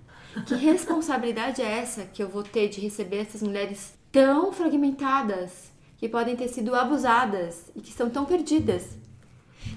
[0.46, 6.08] Que responsabilidade é essa que eu vou ter de receber essas mulheres tão fragmentadas, que
[6.08, 8.82] podem ter sido abusadas e que estão tão perdidas?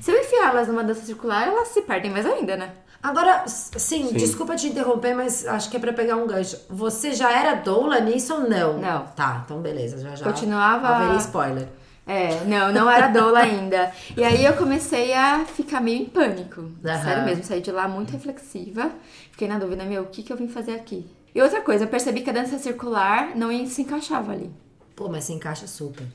[0.02, 2.74] Se eu enfiar elas numa dança circular, elas se perdem mais ainda, né?
[3.08, 6.58] Agora, s- sim, desculpa te interromper, mas acho que é pra pegar um gancho.
[6.70, 8.80] Você já era doula nisso ou não?
[8.80, 9.04] Não.
[9.16, 10.26] Tá, então beleza, já já.
[10.26, 11.68] Continuava- Haveria spoiler.
[12.08, 13.92] É, não, não era doula ainda.
[14.18, 16.62] E aí eu comecei a ficar meio em pânico.
[16.84, 17.04] Aham.
[17.04, 18.92] Sério mesmo, saí de lá muito reflexiva.
[19.32, 21.06] Fiquei na dúvida, meu, o que, que eu vim fazer aqui?
[21.34, 24.50] E outra coisa, eu percebi que a dança circular não se encaixava ali.
[24.96, 26.06] Pô, mas se encaixa super.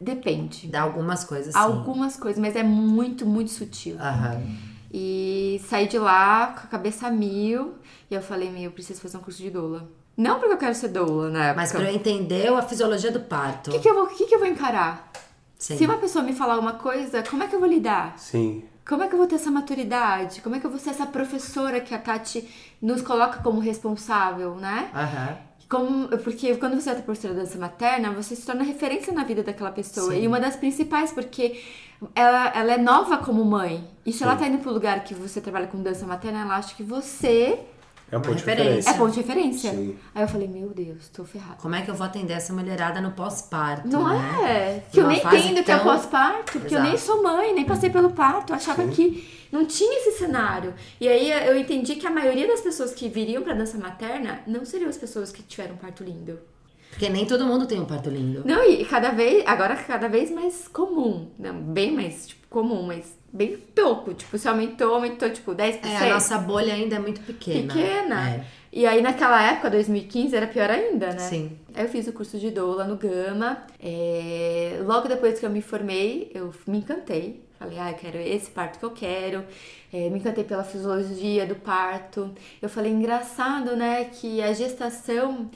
[0.00, 0.66] Depende.
[0.66, 1.58] Dá algumas coisas sim.
[1.60, 3.96] Algumas coisas, mas é muito, muito sutil.
[4.00, 4.42] Aham.
[4.92, 7.74] E saí de lá com a cabeça a mil.
[8.10, 9.88] E eu falei, meu, eu preciso fazer um curso de doula.
[10.16, 11.54] Não porque eu quero ser doula, né?
[11.54, 13.70] Mas pra eu entender a fisiologia do parto.
[13.70, 15.10] O que, que, eu vou, o que, que eu vou encarar?
[15.58, 15.78] Sim.
[15.78, 18.18] Se uma pessoa me falar uma coisa, como é que eu vou lidar?
[18.18, 18.64] Sim.
[18.86, 20.40] Como é que eu vou ter essa maturidade?
[20.40, 22.48] Como é que eu vou ser essa professora que a Tati
[22.80, 24.90] nos coloca como responsável, né?
[24.92, 25.38] Aham.
[25.68, 29.42] Como, porque quando você é professora de dança materna, você se torna referência na vida
[29.42, 30.14] daquela pessoa.
[30.14, 31.62] E uma das principais, porque
[32.14, 33.88] ela, ela é nova como mãe.
[34.04, 36.74] E se ela tá indo pro lugar que você trabalha com dança materna, ela acha
[36.74, 37.58] que você
[38.10, 38.90] É um ponto de referência.
[38.90, 39.70] é ponto de referência.
[39.70, 39.96] Sim.
[40.14, 41.56] Aí eu falei, meu Deus, tô ferrada.
[41.62, 43.86] Como é que eu vou atender essa mulherada no pós-parto?
[43.88, 44.42] Não né?
[44.44, 44.82] é?
[44.90, 47.12] Que eu Numa nem fase entendo que é tão- pós-parto, porque eu nem Exato.
[47.12, 48.50] sou mãe, nem passei pelo parto.
[48.52, 50.74] Eu achava que não tinha esse cenário.
[51.00, 54.64] E aí eu entendi que a maioria das pessoas que viriam pra dança materna não
[54.64, 56.38] seriam as pessoas que tiveram um parto lindo.
[56.92, 58.42] Porque nem todo mundo tem um parto lindo.
[58.44, 61.26] Não, e cada vez, agora cada vez mais comum.
[61.38, 64.12] Não, bem mais, tipo, comum, mas bem pouco.
[64.12, 65.80] Tipo, se aumentou, aumentou, tipo, 10%.
[65.84, 67.72] É, a nossa bolha ainda é muito pequena.
[67.72, 68.30] pequena.
[68.30, 68.44] É.
[68.70, 71.18] E aí naquela época, 2015, era pior ainda, né?
[71.18, 71.58] Sim.
[71.74, 73.64] Aí eu fiz o curso de doula no Gama.
[73.82, 77.42] É, Logo depois que eu me formei, eu me encantei.
[77.58, 79.44] Falei, ah, eu quero esse parto que eu quero.
[79.92, 82.34] É, me encantei pela fisiologia do parto.
[82.60, 85.50] Eu falei, engraçado, né, que a gestação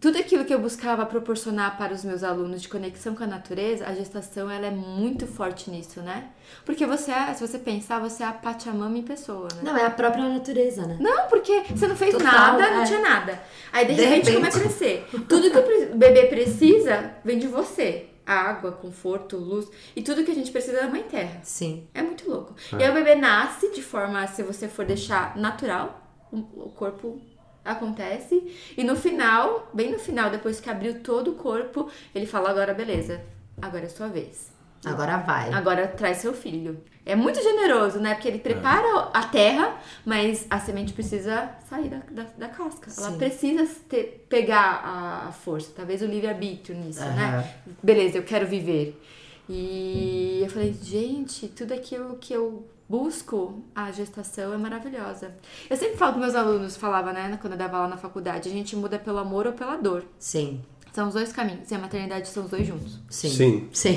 [0.00, 3.86] tudo aquilo que eu buscava proporcionar para os meus alunos de conexão com a natureza,
[3.86, 6.30] a gestação ela é muito forte nisso, né?
[6.64, 9.60] Porque você é, se você pensar, você é a Pachamama em pessoa, né?
[9.62, 10.96] Não, é a própria natureza, né?
[10.98, 12.86] Não, porque você não fez Total, nada, não é.
[12.86, 13.42] tinha nada.
[13.70, 14.36] Aí de, De repente, repente.
[14.36, 15.06] começa a crescer.
[15.28, 18.06] Tudo que o bebê precisa vem de você.
[18.24, 19.68] Água, conforto, luz.
[19.94, 21.40] E tudo que a gente precisa é da mãe terra.
[21.42, 21.86] Sim.
[21.92, 22.54] É muito louco.
[22.78, 26.00] E aí o bebê nasce de forma, se você for deixar natural,
[26.32, 27.20] o corpo
[27.64, 28.54] acontece.
[28.76, 32.74] E no final, bem no final, depois que abriu todo o corpo, ele fala: agora
[32.74, 33.20] beleza,
[33.60, 34.50] agora é sua vez.
[34.84, 35.52] Agora vai.
[35.52, 36.82] Agora traz seu filho.
[37.04, 38.14] É muito generoso, né?
[38.14, 42.90] Porque ele prepara a terra, mas a semente precisa sair da, da, da casca.
[42.96, 43.18] Ela Sim.
[43.18, 45.72] precisa ter, pegar a, a força.
[45.74, 47.14] Talvez o livre-arbítrio nisso, Aham.
[47.14, 47.54] né?
[47.82, 48.98] Beleza, eu quero viver.
[49.48, 55.32] E eu falei, gente, tudo aquilo que eu busco, a gestação é maravilhosa.
[55.70, 58.52] Eu sempre falo com meus alunos, falava, né, quando eu dava aula na faculdade, a
[58.52, 60.04] gente muda pelo amor ou pela dor.
[60.18, 60.60] Sim.
[60.92, 61.70] São os dois caminhos.
[61.70, 62.98] E a maternidade são os dois juntos.
[63.08, 63.30] Sim.
[63.30, 63.68] Sim.
[63.72, 63.96] Sim.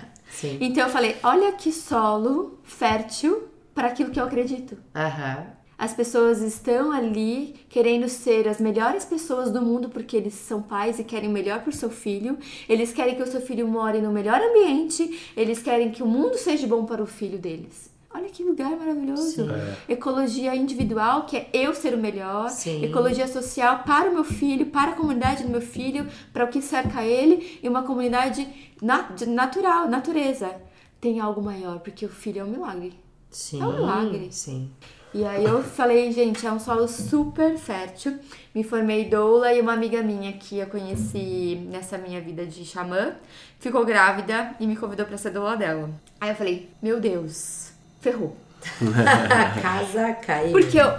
[0.32, 0.56] Sim.
[0.58, 4.78] Então eu falei, olha que solo fértil para aquilo que eu acredito.
[4.94, 5.46] Aham.
[5.76, 10.98] As pessoas estão ali querendo ser as melhores pessoas do mundo porque eles são pais
[10.98, 12.38] e querem o melhor para o seu filho.
[12.68, 15.32] Eles querem que o seu filho more no melhor ambiente.
[15.36, 17.89] Eles querem que o mundo seja bom para o filho deles.
[18.12, 19.46] Olha que lugar maravilhoso.
[19.88, 22.48] Ecologia individual, que é eu ser o melhor.
[22.50, 22.84] Sim.
[22.84, 26.60] Ecologia social para o meu filho, para a comunidade do meu filho, para o que
[26.60, 27.58] cerca ele.
[27.62, 28.46] E uma comunidade
[28.82, 30.50] na- de- natural, natureza.
[31.00, 32.92] Tem algo maior, porque o filho é um milagre.
[33.30, 33.62] Sim.
[33.62, 34.28] É um milagre.
[34.32, 34.70] Sim.
[35.14, 38.18] E aí eu falei, gente, é um solo super fértil.
[38.54, 43.14] Me formei doula e uma amiga minha que eu conheci nessa minha vida de xamã
[43.58, 45.90] ficou grávida e me convidou pra ser doula dela.
[46.20, 47.69] Aí eu falei, meu Deus,
[48.00, 48.36] ferrou.
[48.80, 50.52] A casa caiu.
[50.52, 50.92] Porque eu,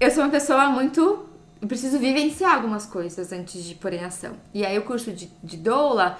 [0.00, 1.26] eu sou uma pessoa muito.
[1.60, 4.34] Eu preciso vivenciar algumas coisas antes de pôr em ação.
[4.52, 6.18] E aí o curso de, de doula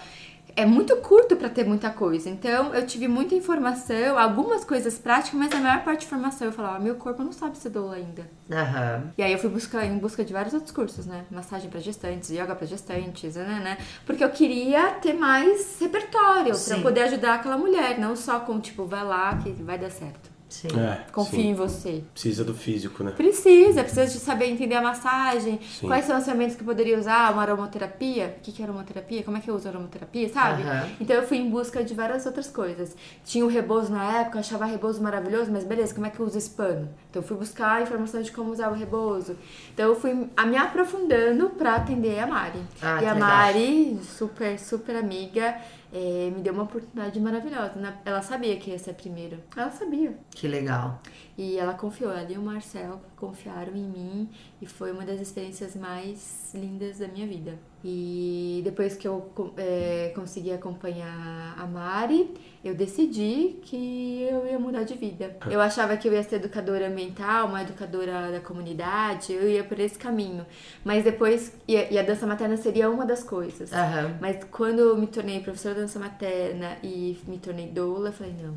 [0.57, 2.29] é muito curto pra ter muita coisa.
[2.29, 6.53] Então eu tive muita informação, algumas coisas práticas, mas a maior parte de informação eu
[6.53, 8.29] falava, meu corpo não sabe ser doula ainda.
[8.51, 9.13] Aham.
[9.17, 11.25] E aí eu fui buscar em busca de vários outros cursos, né?
[11.31, 13.79] Massagem pra gestantes, yoga pra gestantes, né, né?
[14.07, 16.83] Porque eu queria ter mais repertório pra Sim.
[16.83, 20.34] poder ajudar aquela mulher, não só com tipo, vai lá que vai dar certo.
[20.55, 20.69] Sim.
[20.79, 21.49] É, Confia sim.
[21.49, 22.05] em você.
[22.13, 23.11] Precisa do físico, né?
[23.11, 25.89] Precisa, precisa de saber entender a massagem, Sim.
[25.89, 29.25] quais são os ferramentas que eu poderia usar, uma aromaterapia, o que, que é aromaterapia,
[29.25, 30.63] como é que eu uso aromaterapia, sabe?
[30.63, 30.89] Aham.
[31.01, 32.97] Então eu fui em busca de várias outras coisas.
[33.25, 36.39] Tinha o rebozo na época, achava rebozo maravilhoso, mas beleza, como é que eu uso
[36.39, 36.89] esse pano?
[37.11, 39.37] Então eu fui buscar informação de como usar o rebozo.
[39.73, 42.61] Então eu fui a me aprofundando pra atender a Mari.
[42.81, 43.29] Ah, e a legal.
[43.29, 45.57] Mari, super, super amiga,
[45.95, 47.77] eh, me deu uma oportunidade maravilhosa.
[47.77, 47.97] né?
[48.05, 49.39] Ela sabia que ia ser a primeira.
[49.57, 50.19] Ela sabia.
[50.31, 51.01] Que legal.
[51.39, 54.29] E ela confiou, ela e o Marcel confiaram em mim
[54.61, 57.59] e foi uma das experiências mais lindas da minha vida.
[57.87, 62.33] E depois que eu é, consegui acompanhar a Mari,
[62.65, 65.37] eu decidi que eu ia mudar de vida.
[65.51, 69.79] Eu achava que eu ia ser educadora ambiental, uma educadora da comunidade, eu ia por
[69.79, 70.47] esse caminho.
[70.83, 73.71] Mas depois, e a, dança materna seria uma das coisas.
[73.71, 74.17] Aham.
[74.19, 78.33] Mas quando eu me tornei professora de dança materna e me tornei doula, eu falei,
[78.33, 78.57] não,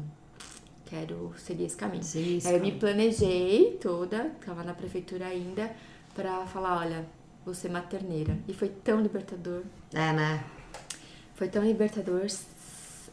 [0.85, 2.01] quero seguir esse caminho.
[2.01, 5.69] Sim, Aí eu me planejei toda, tava na prefeitura ainda,
[6.15, 7.16] pra falar, olha,
[7.53, 8.37] ser materneira.
[8.47, 9.61] E foi tão libertador,
[9.93, 10.43] É, né?
[11.35, 12.25] foi tão libertador.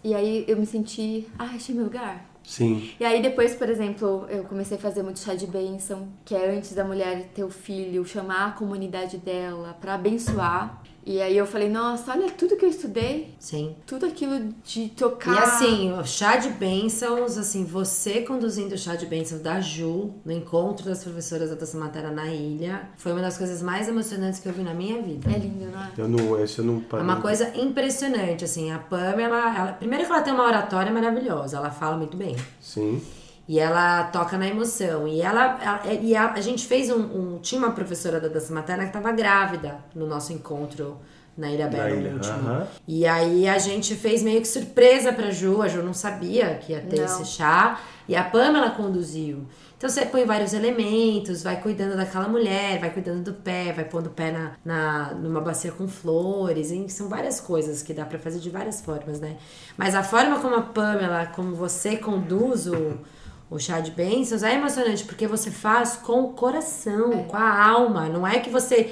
[0.03, 2.25] E aí eu me senti, ah, achei meu lugar.
[2.43, 2.91] Sim.
[3.01, 6.51] E aí depois, por exemplo, eu comecei a fazer muito chá de bênção, que é
[6.57, 10.83] antes da mulher ter o filho, chamar a comunidade dela pra abençoar.
[11.07, 13.77] E aí eu falei, nossa, olha tudo que eu estudei, Sim.
[13.87, 15.35] tudo aquilo de tocar.
[15.35, 20.15] E assim, o chá de bênçãos, assim, você conduzindo o chá de bênçãos da Ju
[20.25, 24.41] no encontro das professoras da Dança Matéria na ilha, foi uma das coisas mais emocionantes
[24.41, 25.31] que eu vi na minha vida.
[25.31, 25.91] É lindo, não é?
[25.99, 30.11] Eu não, esse eu não É uma coisa impressionante, assim, a Pamela, ela, primeiro que
[30.11, 32.35] ela tem uma oratória maravilhosa, ela fala muito bem.
[32.61, 33.03] Sim.
[33.47, 35.07] E ela toca na emoção.
[35.07, 37.01] E ela, ela- e a, a gente fez um,
[37.35, 40.97] um- Tinha uma professora da dança materna que estava grávida no nosso encontro
[41.37, 42.49] na Ilha Bela, no último.
[42.49, 42.67] aham.
[42.87, 45.61] E aí a gente fez meio que surpresa pra Ju.
[45.63, 47.05] A Ju não sabia que ia ter Não.
[47.05, 47.81] esse chá.
[48.09, 49.45] E a Pamela conduziu.
[49.77, 54.07] Então você põe vários elementos, vai cuidando daquela mulher, vai cuidando do pé, vai pondo
[54.07, 56.71] o pé na, na, numa bacia com flores.
[56.71, 59.37] E são várias coisas que dá pra fazer de várias formas, né?
[59.77, 62.99] Mas a forma como a Pamela, como você conduz o,
[63.55, 68.09] o chá de bênçãos é emocionante, porque você faz com o coração, com a alma.
[68.09, 68.91] Não é que você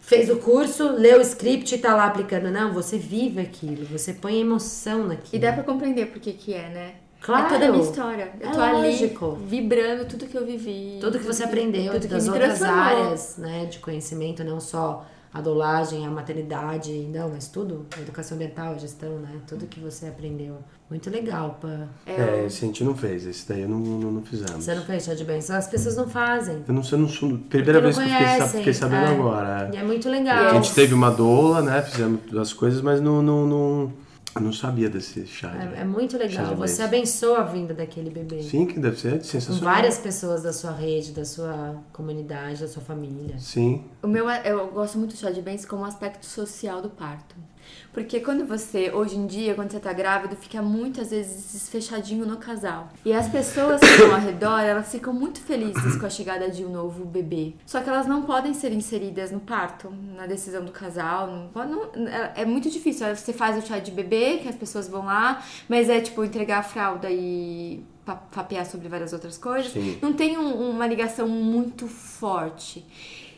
[0.00, 2.48] fez o curso, leu o script e tá lá aplicando.
[2.48, 5.34] Não, você vive aquilo, você põe emoção naquilo.
[5.34, 6.94] E dá pra compreender por que que é, né?
[7.20, 7.46] Claro.
[7.46, 8.32] É toda a minha história.
[8.40, 9.32] Eu É tô lógico.
[9.32, 10.98] ali vibrando tudo que eu vivi.
[11.00, 16.06] Tudo que você aprendeu tudo das outras áreas, né, de conhecimento, não só a dolagem,
[16.06, 20.58] a maternidade, não, mas tudo, a educação ambiental, a gestão, né, tudo que você aprendeu.
[20.88, 21.88] Muito legal, Pã.
[22.06, 23.26] É, esse a gente não fez.
[23.26, 24.64] Esse daí eu não, não, não fizemos.
[24.64, 25.56] Você não fez chá de bênção?
[25.56, 26.62] As pessoas não fazem.
[26.68, 27.36] Eu não sei, eu não sou.
[27.36, 29.08] Primeira vez que eu fiquei, sabendo é.
[29.08, 29.70] agora.
[29.72, 29.76] é.
[29.76, 30.50] E é muito A legal.
[30.54, 31.82] gente teve uma doula, né?
[31.82, 33.92] Fizemos as coisas, mas não, não, não,
[34.34, 35.54] eu não sabia desse chá.
[35.76, 36.56] É, é muito legal.
[36.56, 38.42] Você abençoa a vinda daquele bebê.
[38.42, 39.74] Sim, que deve ser Com sensacional.
[39.74, 43.38] várias pessoas da sua rede, da sua comunidade, da sua família.
[43.38, 43.84] Sim.
[44.02, 47.36] O meu, eu gosto muito do chá de bens como aspecto social do parto.
[47.94, 52.36] Porque quando você, hoje em dia, quando você tá grávido, fica muitas vezes fechadinho no
[52.38, 52.88] casal.
[53.04, 56.64] E as pessoas que estão ao redor, elas ficam muito felizes com a chegada de
[56.64, 57.54] um novo bebê.
[57.64, 61.28] Só que elas não podem ser inseridas no parto, na decisão do casal.
[61.28, 63.06] Não, pode- não- é- é muito difícil.
[63.14, 66.58] Você faz o chá de bebê, que as pessoas vão lá, mas é tipo entregar
[66.58, 69.70] a fralda e pa- papear sobre várias outras coisas.
[69.72, 69.98] Sim.
[70.02, 72.84] Não tem um- uma ligação muito forte.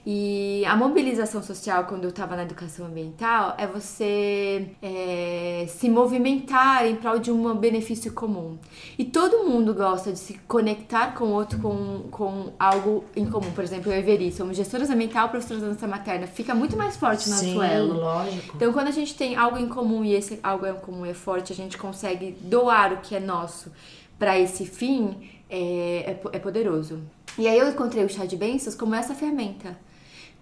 [0.09, 6.87] E a mobilização social, quando eu estava na educação ambiental, é você é, se movimentar
[6.87, 8.57] em prol de um benefício comum.
[8.97, 13.51] E todo mundo gosta de se conectar com outro com, com algo em comum.
[13.51, 16.29] Por exemplo, eu e Veri somos gestoras ambiental, professoras de dança materna.
[16.29, 17.95] Fica muito mais forte o nosso elo.
[17.95, 18.55] lógico.
[18.55, 21.53] Então, quando a gente tem algo em comum e esse algo em comum é forte,
[21.53, 23.73] a gente consegue doar o que é nosso
[24.17, 27.01] para esse fim, é, é, é poderoso.
[27.37, 29.77] E aí eu encontrei o chá de bênçãos como essa ferramenta.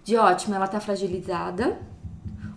[0.05, 1.79] De ótimo, ela tá fragilizada,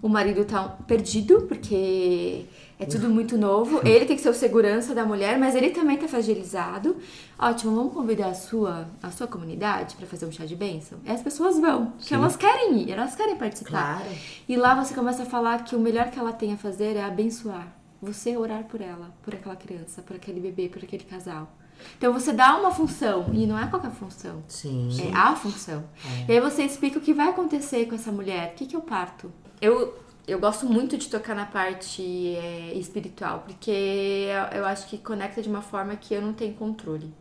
[0.02, 2.44] o marido tá perdido, porque
[2.78, 3.80] é tudo muito novo.
[3.88, 6.98] Ele tem que ser o segurança da mulher, mas ele também tá fragilizado.
[7.38, 10.98] Ótimo, vamos convidar a sua, a sua comunidade para fazer um chá de bênção?
[11.06, 14.02] E as pessoas vão, porque elas querem ir, elas querem participar.
[14.02, 14.16] Claro.
[14.46, 17.02] E lá você começa a falar que o melhor que ela tem a fazer é
[17.02, 17.74] abençoar.
[18.02, 21.50] Você orar por ela, por aquela criança, por aquele bebê, por aquele casal.
[21.96, 24.42] Então você dá uma função, e não é qualquer função.
[24.48, 24.90] Sim.
[25.12, 25.84] É a função.
[26.28, 28.52] E aí você explica o que vai acontecer com essa mulher.
[28.52, 29.32] O que, que eu parto?
[29.60, 32.02] Eu, eu gosto muito de tocar na parte
[32.36, 36.54] é, espiritual, porque eu, eu acho que conecta de uma forma que eu não tenho
[36.54, 37.12] controle.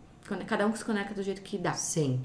[0.46, 1.74] Cada um se conecta do jeito que dá.
[1.74, 2.22] Sim.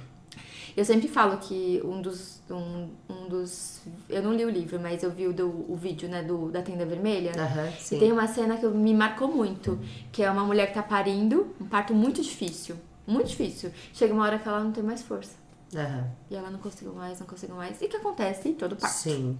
[0.76, 2.40] Eu sempre falo que um dos.
[2.50, 6.08] Um, um dos eu não li o livro, mas eu vi o, do, o vídeo,
[6.08, 7.32] né, do, da tenda vermelha.
[7.36, 9.78] Aham, E tem uma cena que me marcou muito,
[10.10, 12.76] que é uma mulher que tá parindo, um parto muito difícil.
[13.06, 13.70] Muito difícil.
[13.92, 15.34] Chega uma hora que ela não tem mais força.
[15.74, 16.08] Aham.
[16.30, 17.80] E ela não conseguiu mais, não conseguiu mais.
[17.80, 18.94] E o que acontece em todo parto?
[18.94, 19.38] Sim.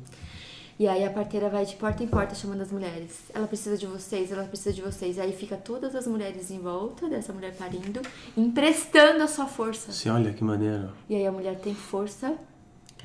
[0.83, 3.13] E aí a parteira vai de porta em porta chamando as mulheres.
[3.33, 5.17] Ela precisa de vocês, ela precisa de vocês.
[5.17, 8.01] Aí fica todas as mulheres em volta dessa mulher parindo,
[8.37, 9.93] emprestando a sua força.
[9.93, 10.91] Sim, olha que maneiro.
[11.09, 12.35] E aí a mulher tem força.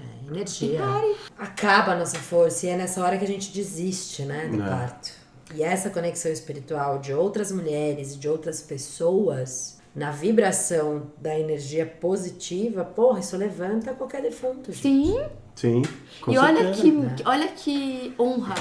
[0.02, 0.74] É, energia.
[0.74, 1.16] E pare.
[1.38, 4.68] Acaba a nossa força e é nessa hora que a gente desiste, né, do É.
[4.68, 5.12] parto.
[5.54, 11.86] E essa conexão espiritual de outras mulheres e de outras pessoas na vibração da energia
[11.86, 14.72] positiva, porra, isso levanta qualquer defunto.
[14.72, 14.82] gente.
[14.82, 15.24] Sim.
[15.58, 15.82] Sim,
[16.22, 17.16] com e olha certeza.
[17.16, 18.54] que, olha que honra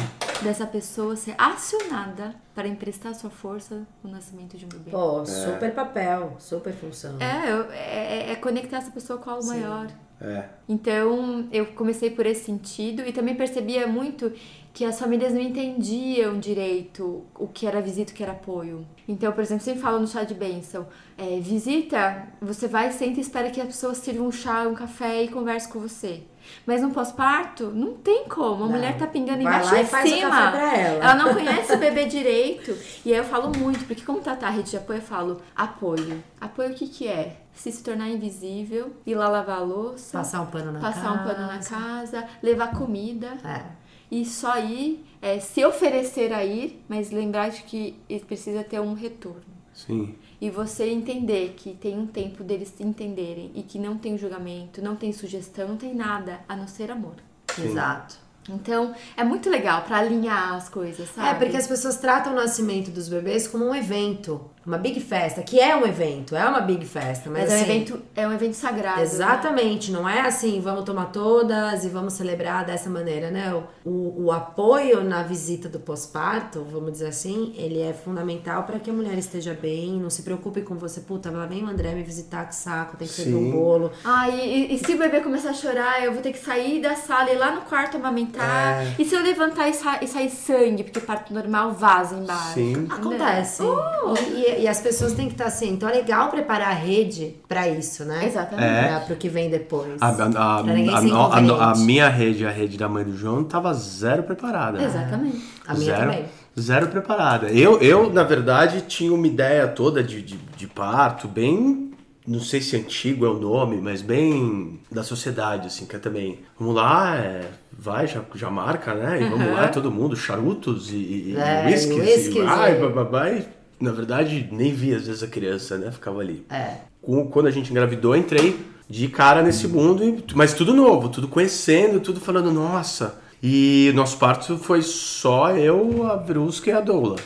[0.43, 4.91] dessa pessoa ser acionada para emprestar sua força no nascimento de um bebê.
[4.91, 7.19] Pô, super papel, super função.
[7.21, 9.49] É, eu- é, é conectar essa pessoa com algo Sim.
[9.49, 9.89] maior.
[10.19, 14.33] É, Então, eu comecei por esse sentido e também percebia muito
[14.73, 18.87] que as famílias não entendiam direito o que era visita e o que era apoio.
[19.07, 20.87] Então, por exemplo, sempre falo no chá de bênção,
[21.19, 25.23] é, visita, você vai, senta e espera que a pessoa sirva um chá, um café
[25.23, 26.23] e converse com você.
[26.67, 28.65] Mas no pós-parto, não tem como.
[28.65, 28.75] A Não.
[28.75, 30.31] mulher tá pingando Vai embaixo lá e e faz o cima.
[30.31, 31.05] café pra ela.
[31.05, 32.77] ela não conhece o bebê direito.
[33.05, 36.23] E aí eu falo muito, porque como tratar a rede de apoio, eu falo apoio.
[36.41, 37.37] Apoio o que que é?
[37.55, 41.15] Se se tornar invisível, ir lá lavar a louça, Passar um pano na passar casa.
[41.15, 43.63] um pano na casa, levar comida É.
[44.11, 48.93] e só ir, é, se oferecer a ir, mas lembrar de que precisa ter um
[48.93, 49.41] retorno.
[49.73, 50.15] sim.
[50.41, 54.83] E você entender que tem um tempo deles se entenderem e que não tem julgamento,
[54.83, 57.15] não tem sugestão, não tem nada a não ser amor.
[57.59, 58.26] Exato.
[58.49, 61.29] Então, é muito legal pra alinhar as coisas, sabe?
[61.29, 65.43] É, porque as pessoas tratam o nascimento dos bebês como um evento, uma big festa,
[65.43, 68.29] que é um evento, é uma big festa, mas, Mas é um assim, evento, é
[68.29, 68.97] um evento sagrado.
[68.99, 69.03] né?
[69.03, 73.53] Exatamente, não é assim, vamos tomar todas e vamos celebrar dessa maneira, né?
[73.85, 78.91] O, o apoio na visita do pós-parto, vamos dizer assim, ele é fundamental para que
[78.91, 82.03] a mulher esteja bem, não se preocupe com você, puta, lá vem o André me
[82.03, 83.91] visitar, que saco, tem que servir um bolo.
[84.05, 86.81] Ah, e, e- e se o bebê começar a chorar, eu vou ter que sair
[86.81, 88.36] da sala e ir lá no quarto amamentar.
[88.41, 88.95] É.
[88.99, 92.55] E se eu levantar e, sa e sair sangue, porque parto normal vaza embaixo.
[92.55, 92.87] Sim.
[92.91, 93.63] Acontece.
[93.63, 94.15] Oh!
[94.29, 97.35] E, e- e as pessoas têm que estar assim, então é legal preparar a rede
[97.49, 98.27] para isso, né?
[98.27, 98.69] Exatamente.
[98.69, 98.89] É.
[98.89, 100.01] Pra, pro que vem depois.
[100.01, 101.81] A, a, a, Pra a- ser a- a- a inconveniente.
[101.81, 104.83] minha rede, a rede da mãe do João, tava zero preparada.
[104.83, 105.43] Exatamente.
[105.67, 106.25] A minha zero, também.
[106.59, 107.49] Zero preparada.
[107.49, 111.91] Eu, eu, na verdade, tinha uma ideia toda de, de, de parto, bem.
[112.27, 116.41] Não sei se antigo é o nome, mas bem da sociedade, assim, que é também.
[116.59, 117.43] Vamos lá, é,
[117.79, 119.21] vai, já, já marca, né?
[119.23, 123.31] E vamos lá, todo mundo, charutos e, e É, whiskies, whiskies, e vai, e- bababá.
[123.31, 123.47] E,
[123.81, 125.91] na verdade, nem via às vezes a criança, né?
[125.91, 126.45] Ficava ali.
[126.51, 126.77] É.
[127.03, 128.59] Com- Quando a gente engravidou, entrei
[128.89, 133.21] de cara nesse mundo, e- mas tudo novo, tudo conhecendo, tudo falando, nossa.
[133.43, 137.17] E nosso parto foi só eu, a Brusca e a Doula.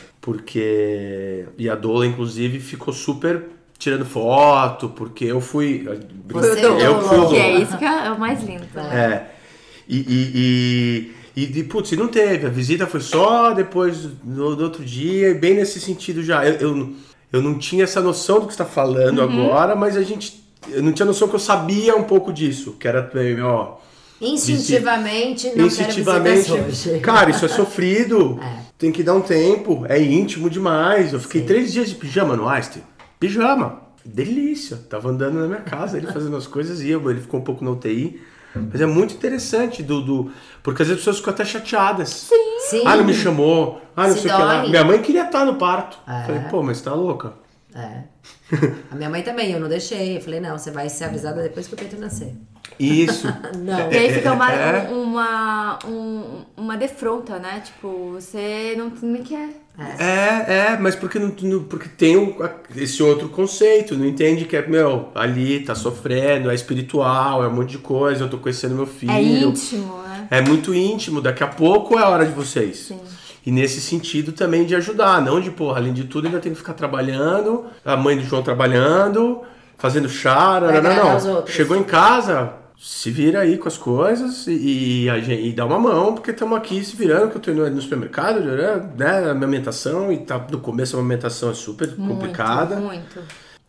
[0.55, 1.45] Porque.
[1.57, 3.43] E a Doula, inclusive, ficou super
[3.77, 5.87] tirando foto, porque eu fui.
[6.29, 7.63] Você Foi o é eu o fui o Que é doula.
[7.63, 8.65] isso que é o mais lindo.
[8.75, 8.95] né?
[8.95, 9.40] É.
[9.93, 12.45] E, e, e, e, putz, e não teve.
[12.47, 16.45] A visita foi só depois do, outro dia, e bem nesse sentido já.
[16.47, 16.93] Eu, eu, não-
[17.33, 19.45] eu não tinha essa noção do que você está falando Uhum.
[19.45, 20.41] agora, mas a gente.
[20.69, 22.73] Eu não tinha noção que eu sabia um pouco disso.
[22.79, 23.75] Que era também, ó.
[24.21, 26.51] Instintivamente, não instintivamente.
[26.51, 26.99] quero hoje.
[26.99, 28.39] Cara, isso é sofrido.
[28.61, 28.61] É.
[28.81, 29.85] Tem que dar um tempo.
[29.87, 31.13] É íntimo demais.
[31.13, 32.81] Eu fiquei três dias de pijama no Einstein.
[33.19, 33.79] Pijama.
[34.03, 34.75] Delícia.
[34.89, 37.63] Tava andando na minha casa, ele fazendo as coisas e eu, ele ficou um pouco
[37.63, 38.19] na UTI.
[38.53, 40.31] Mas é muito interessante, do, do-
[40.61, 42.27] porque às vezes as pessoas ficam até chateadas.
[42.69, 42.83] Sim.
[42.85, 43.81] Ah, não me chamou.
[43.95, 44.67] Ah, não Se sei o que lá.
[44.67, 45.97] Minha mãe queria estar no parto.
[46.07, 46.23] É.
[46.25, 47.33] Falei, pô, mas tá louca?
[47.73, 48.03] É.
[48.91, 50.17] A minha mãe também, eu não deixei.
[50.17, 52.35] Eu falei, não, você vai ser avisada depois que o Pedro nascer.
[52.79, 53.27] Isso.
[53.57, 53.91] Não.
[53.91, 54.89] E aí fica uma, É.
[54.89, 57.61] uma, um- uma defronta, né?
[57.63, 59.49] Tipo, você não, não quer.
[59.99, 61.29] É, é, mas porque, não,
[61.63, 62.35] porque tem o-
[62.75, 67.53] esse outro conceito, não entende que é, meu, ali tá sofrendo, é espiritual, é um
[67.53, 69.11] monte de coisa, eu tô conhecendo meu filho.
[69.11, 70.27] É íntimo, né?
[70.29, 72.77] É muito íntimo, daqui a pouco é a hora de vocês.
[72.87, 72.99] Sim.
[73.45, 76.57] E nesse sentido também de ajudar, não de, porra, além de tudo ainda tem que
[76.59, 79.41] ficar trabalhando, a mãe do João trabalhando,
[79.77, 80.81] fazendo chá, não,
[81.39, 81.47] não.
[81.47, 82.53] Chegou em casa,
[82.83, 86.31] se vira aí com as coisas e, e, a gente- e dá uma mão, porque
[86.31, 88.39] estamos aqui se virando, que eu tô indo no supermercado,
[88.97, 92.77] né, a amamentação, e tá, no começo a amamentação é super complicada.
[92.77, 93.21] Muito, muito.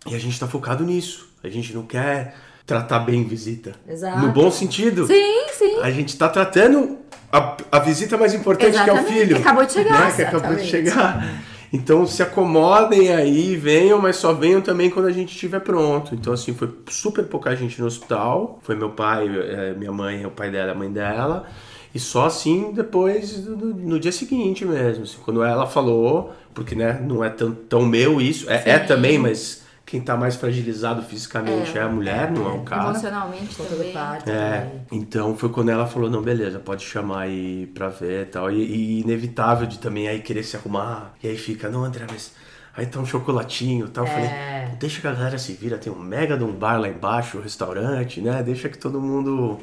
[0.06, 1.28] E a gente tá focado nisso.
[1.44, 2.34] A gente não quer
[2.66, 3.72] tratar bem visita.
[3.86, 4.18] Exato.
[4.18, 5.06] No bom sentido.
[5.06, 5.80] Sim, sim.
[5.82, 6.96] A gente tá tratando
[7.30, 9.36] a, a visita mais importante que é o Exatamente, filho.
[9.36, 10.00] que acabou de chegar.
[10.06, 10.12] Né?
[10.16, 10.70] Que acabou de Exatamente.
[10.70, 11.42] chegar.
[11.72, 16.14] Então se acomodem aí, venham, mas só venham também quando a gente estiver pronto.
[16.14, 18.58] Então, assim, foi super pouca gente no hospital.
[18.62, 21.46] Foi meu pai, eh, minha mãe, o pai dela, a mãe dela.
[21.94, 25.04] E só assim depois, no dia seguinte mesmo.
[25.04, 29.18] assim, quando ela falou, porque né, não é tão, tão meu isso, é, é também,
[29.18, 32.90] mas quem tá mais fragilizado fisicamente é, a mulher, não é o cara.
[32.90, 33.92] Emocionalmente Conta do também.
[33.92, 34.30] parto.
[34.30, 34.82] É, também.
[34.92, 38.50] então foi quando ela falou, não, beleza, pode chamar aí pra ver e tal.
[38.50, 41.14] E, inevitável de também aí querer se arrumar.
[41.22, 42.32] E aí fica, não, André, mas
[42.76, 44.04] aí tá um chocolatinho e tal.
[44.06, 44.14] Eu É.
[44.14, 47.38] falei, deixa que a galera se vira, tem um mega de um bar lá embaixo,
[47.38, 48.42] um restaurante, né?
[48.42, 49.58] Deixa que todo mundo.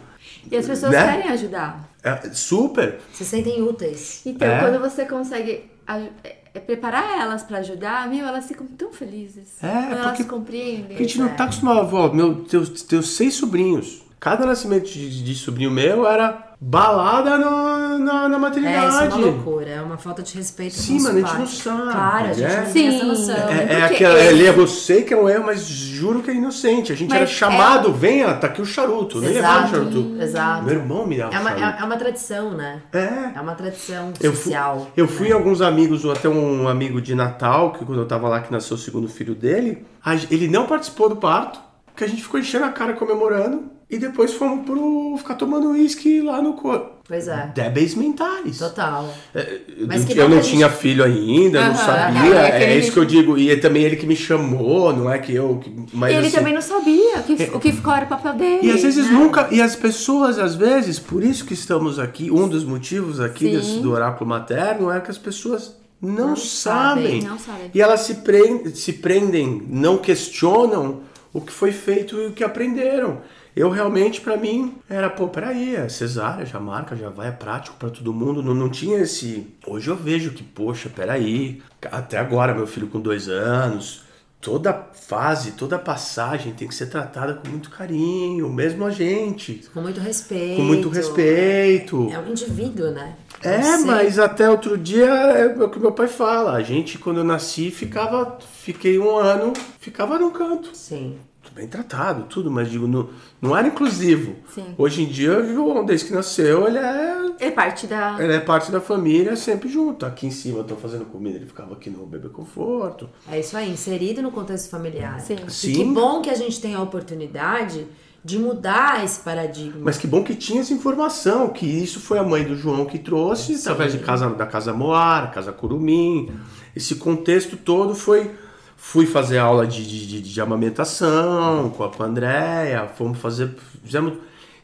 [0.52, 1.04] E as pessoas Né?
[1.18, 1.90] querem ajudar.
[2.04, 3.00] É, super!
[3.14, 4.22] Se sentem úteis.
[4.26, 4.60] Então, É.
[4.60, 6.36] quando você consegue é, é,
[6.66, 9.62] preparar elas pra ajudar, meu, elas ficam tão felizes.
[9.62, 10.88] É, quando elas porque- compreendem.
[10.88, 12.12] Porque a gente não tá acostumado, vó.
[12.12, 14.02] Meu, teus, teus seis sobrinhos.
[14.20, 18.88] Cada nascimento de, de sobrinho meu era balada no- na, na É, maternidade.
[18.90, 21.82] isso é uma loucura, é uma falta de respeito Sim, mano, a gente não sabe,
[21.92, 22.64] Claro, a gente né?
[22.66, 23.06] não tem essa Sim.
[23.08, 23.36] noção.
[23.50, 26.92] É, é aquela, é, eu sei que é um erro, mas juro que é inocente.
[26.92, 29.22] A gente Mas era é- chamado, venha, tá aqui o charuto.
[29.22, 30.22] Nem levava o Exato, charuto.
[30.22, 30.64] exato.
[30.66, 31.78] Meu irmão me dava É uma, charuto.
[31.78, 32.82] é, é uma tradição, né?
[32.92, 33.38] É.
[33.38, 34.88] É uma tradição Eu fui, social.
[34.98, 38.28] eu fui em alguns amigos, ou até um amigo de Natal, que quando eu tava
[38.28, 39.86] lá, que nasceu o segundo filho dele,
[40.30, 41.69] ele não participou do parto,
[42.00, 46.22] porque a gente ficou enchendo a cara comemorando, e depois fomos pro ficar tomando uísque
[46.22, 47.00] lá no corpo.
[47.06, 47.52] Pois é.
[47.54, 48.58] Débeis mentais.
[48.60, 49.14] Total.
[49.36, 52.36] É, Eu, Mas que eu não que gente- tinha filho ainda, não Aham, sabia.
[52.36, 53.38] é, É, aquele- isso que eu digo.
[53.38, 55.58] E é também ele que me chamou, não é que eu.
[55.62, 58.08] que- Mas E ele assim, também não sabia o que, o que ficou era o
[58.08, 58.60] papel dele.
[58.68, 59.12] E às vezes né?
[59.12, 59.50] nunca.
[59.52, 63.80] E as pessoas, às vezes, por isso que estamos aqui, um dos motivos aqui desse,
[63.80, 67.20] do oráculo materno é que as pessoas não, Não sabem.
[67.20, 67.72] sabem, não sabem.
[67.74, 72.44] E elas se, prendem, se prendem, não questionam o que foi feito e o que
[72.44, 73.22] aprenderam.
[73.56, 77.76] Eu realmente, pra mim, era, pô, peraí, é cesárea, já marca, já vai, é prático
[77.78, 78.42] pra todo mundo.
[78.42, 79.48] Não, não tinha esse.
[79.68, 81.62] Hoje eu vejo que, poxa, peraí,
[81.92, 84.04] até agora, meu filho com dois anos,
[84.40, 89.62] toda fase, toda passagem tem que ser tratada com muito carinho, mesmo a gente.
[89.74, 90.56] Com muito respeito.
[90.56, 92.10] Com muito respeito.
[92.12, 93.16] É um indivíduo, né?
[93.44, 96.54] É, Você- mas até outro dia é o que meu pai fala.
[96.54, 98.38] A gente, quando eu nasci, ficava.
[98.62, 100.70] Fiquei um ano, ficava num canto.
[100.74, 101.18] Sim.
[101.56, 103.10] Bem tratado, tudo, mas digo, não,
[103.42, 104.36] não era inclusivo.
[104.54, 104.76] Sim.
[104.78, 108.16] Hoje em dia, João, desde que nasceu, ele é, É parte da.
[108.20, 110.06] ele é parte da família, sempre junto.
[110.06, 113.10] Aqui em cima eu tô fazendo comida, ele ficava aqui no bebê conforto.
[113.30, 115.20] É isso aí, inserido no contexto familiar.
[115.20, 115.38] Sim.
[115.48, 115.74] E Sim.
[115.74, 117.88] que bom que a gente tem a oportunidade
[118.30, 119.82] de mudar esse paradigma.
[119.84, 123.00] Mas que bom que tinha essa informação, que isso foi a mãe do João que
[123.00, 126.30] trouxe, através de casa, da Casa Moar, Casa Curumim.
[126.76, 128.32] Esse contexto todo foi.
[128.78, 133.50] Fui fazer aula de, de, de- de amamentação com a, com a Andréia, fomos fazer.
[133.84, 134.14] Fizemos.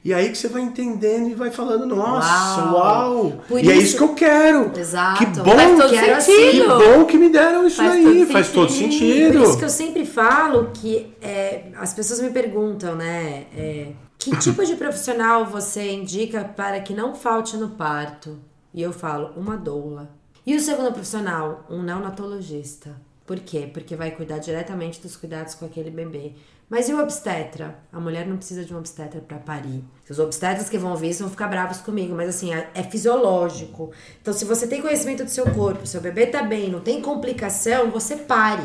[0.06, 2.74] E aí que você vai entendendo e vai falando, nossa, Uau.
[2.76, 3.34] uau!
[3.60, 4.72] E é isso- isso que eu quero!
[4.80, 5.18] Exato.
[5.18, 8.70] Que bom, todo Quero que bom que me deram isso Faz aí, todo faz todo
[8.72, 8.92] sentido.
[8.92, 9.40] sentido.
[9.40, 13.48] Por isso que eu sempre falo que é, as pessoas me perguntam, né?
[13.58, 18.38] é, que tipo de profissional você indica para que não falte no parto?
[18.76, 20.12] E eu falo, uma doula.
[20.46, 21.66] E o segundo profissional?
[21.68, 22.92] Um neonatologista.
[23.26, 23.68] Por quê?
[23.74, 26.34] Porque vai cuidar diretamente dos cuidados com aquele bebê.
[26.68, 27.76] Mas e o obstetra?
[27.94, 29.84] A mulher não precisa de um obstetra para parir.
[30.10, 33.92] Os obstetras que vão ouvir isso vão ficar bravos comigo, mas assim, é é fisiológico.
[34.22, 37.92] Então, se você tem conhecimento do seu corpo, seu bebê tá bem, não tem complicação,
[37.92, 38.64] você pare.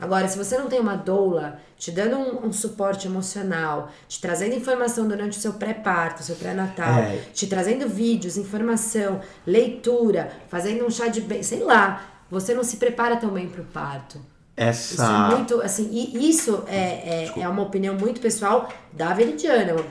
[0.00, 4.54] Agora, se você não tem uma doula te dando um, um suporte emocional, te trazendo
[4.54, 7.16] informação durante o seu pré-parto, seu pré-natal, É.
[7.32, 12.76] te trazendo vídeos, informação, leitura, fazendo um chá de bem, sei lá, você não se
[12.76, 14.20] prepara tão bem pro parto.
[14.58, 14.94] Essa.
[14.94, 19.70] Isso é muito, assim, e isso é, é, é uma opinião muito pessoal da Veridiana,
[19.70, 19.84] é uma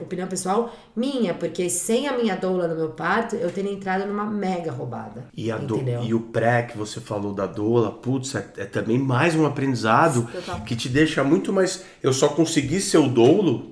[0.00, 4.24] opinião pessoal minha, porque sem a minha doula no meu parto, eu teria entrado numa
[4.24, 5.24] mega roubada.
[5.36, 8.98] E, a do- e o pré que você falou da doula, putz, é, é também
[8.98, 10.60] mais um aprendizado Total.
[10.60, 11.82] que te deixa muito mais.
[12.02, 13.70] Eu só consegui ser o doulo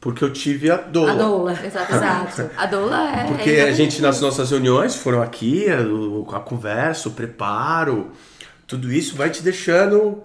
[0.00, 1.12] porque eu tive a doula.
[1.12, 1.52] A doula.
[1.64, 2.50] Exato.
[2.56, 3.24] A doula é.
[3.28, 8.10] Porque é a gente, nas nossas reuniões, foram aqui, a, a conversa, o preparo,
[8.66, 10.22] tudo isso vai te deixando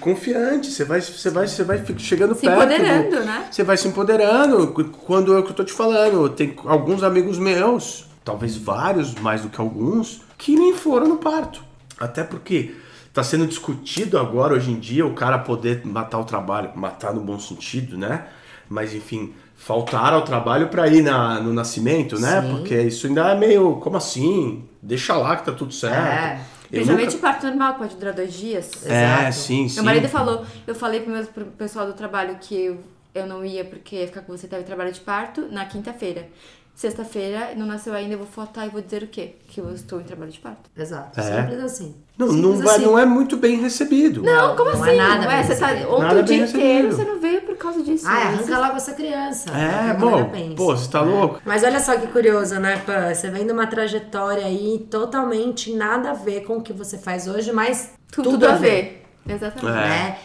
[0.00, 0.70] confiante.
[0.70, 2.56] Você vai, você vai, você vai chegando Se perto.
[2.56, 3.48] do- empoderando, né?
[3.50, 4.68] Você vai se empoderando.
[5.06, 9.42] Quando é o que eu tô te falando, tem alguns amigos meus, talvez vários, mais
[9.42, 11.62] do que alguns, que nem foram no parto.
[12.00, 12.74] Até porque
[13.12, 17.20] tá sendo discutido agora, hoje em dia, o cara poder matar o trabalho, matar no
[17.20, 18.24] bom sentido, né?
[18.68, 22.42] Mas enfim, faltar ao trabalho para ir na, no nascimento, né?
[22.42, 22.48] Sim.
[22.56, 24.64] Porque isso ainda é meio, como assim?
[24.82, 25.94] Deixa lá que tá tudo certo.
[25.96, 26.40] É.
[26.68, 28.86] Principalmente nunca- parto normal, pode durar dois dias.
[28.86, 29.36] É, Exato.
[29.36, 29.74] sim, sim.
[29.76, 32.80] Meu marido falou, eu falei pro meu pro pessoal do trabalho que eu,
[33.14, 36.28] eu não ia porque ia ficar com você, tava em trabalho de parto, na quinta-feira.
[36.74, 39.36] Sexta-feira, não nasceu ainda, eu vou fotar e vou dizer o quê?
[39.46, 40.68] Que eu estou em trabalho de parto.
[40.76, 41.20] Exato.
[41.20, 41.22] É.
[41.42, 41.94] Simples assim.
[42.16, 42.84] Não, não, vai- assim.
[42.84, 44.22] não é muito bem recebido.
[44.22, 44.92] Não, como não assim?
[44.92, 47.82] é nada Ué, você tá ontem Nada o dia inteiro, você não veio por causa
[47.82, 48.06] disso.
[48.06, 48.20] Ah, né?
[48.22, 49.50] arranca logo essa criança.
[49.50, 51.40] É, bom, pô, você tá louco?
[51.44, 53.12] Mas olha só que curioso, né, Pan?
[53.12, 57.26] Você vem de uma trajetória aí totalmente nada a ver com o que você faz
[57.26, 59.04] hoje, mas Tudo, tudo a ver.
[59.28, 59.76] Exatamente.
[59.76, 59.88] É.
[59.88, 60.18] né?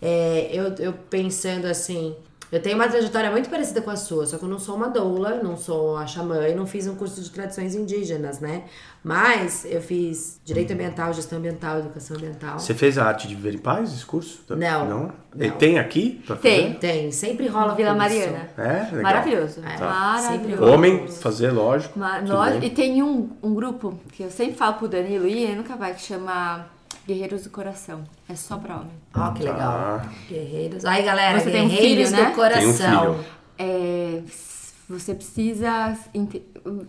[0.00, 2.14] É, eu, eu pensando assim,
[2.54, 4.88] eu tenho uma trajetória muito parecida com a sua, só que eu não sou uma
[4.88, 8.64] doula, não sou a xamã e não fiz um curso de tradições indígenas, né?
[9.02, 12.58] Mas eu fiz direito ambiental, gestão ambiental, educação ambiental.
[12.58, 14.42] Você fez a arte de viver em paz, esse curso?
[14.48, 14.56] Não,
[14.88, 15.12] Não?
[15.34, 15.44] não.
[15.46, 16.22] E tem aqui?
[16.26, 16.48] Pra fazer?
[16.48, 16.72] Tem.
[16.74, 17.92] Tem, sempre rola Vila.
[17.94, 18.48] Mariana.
[18.56, 19.02] É, legal.
[19.02, 19.60] Maravilhoso.
[19.60, 20.28] É, Maravilhoso.
[20.28, 21.98] sempre Homem, fazer, lógico.
[21.98, 22.68] Ma- tudo nós- bem.
[22.68, 25.92] e tem um, um grupo que eu sempre falo pro Danilo e ele nunca vai,
[25.92, 26.66] que chama
[27.06, 28.04] Guerreiros do Coração.
[28.28, 28.90] É só pra homem.
[29.14, 29.72] Ó, que legal.
[29.72, 30.08] Ah.
[30.28, 30.84] Guerreiros.
[30.84, 32.30] Aí, galera, Você tem um guerreiros filho, né?
[32.30, 32.62] do coração.
[32.64, 33.24] Tem um filho.
[33.58, 34.22] É,
[34.88, 36.42] você precisa inte-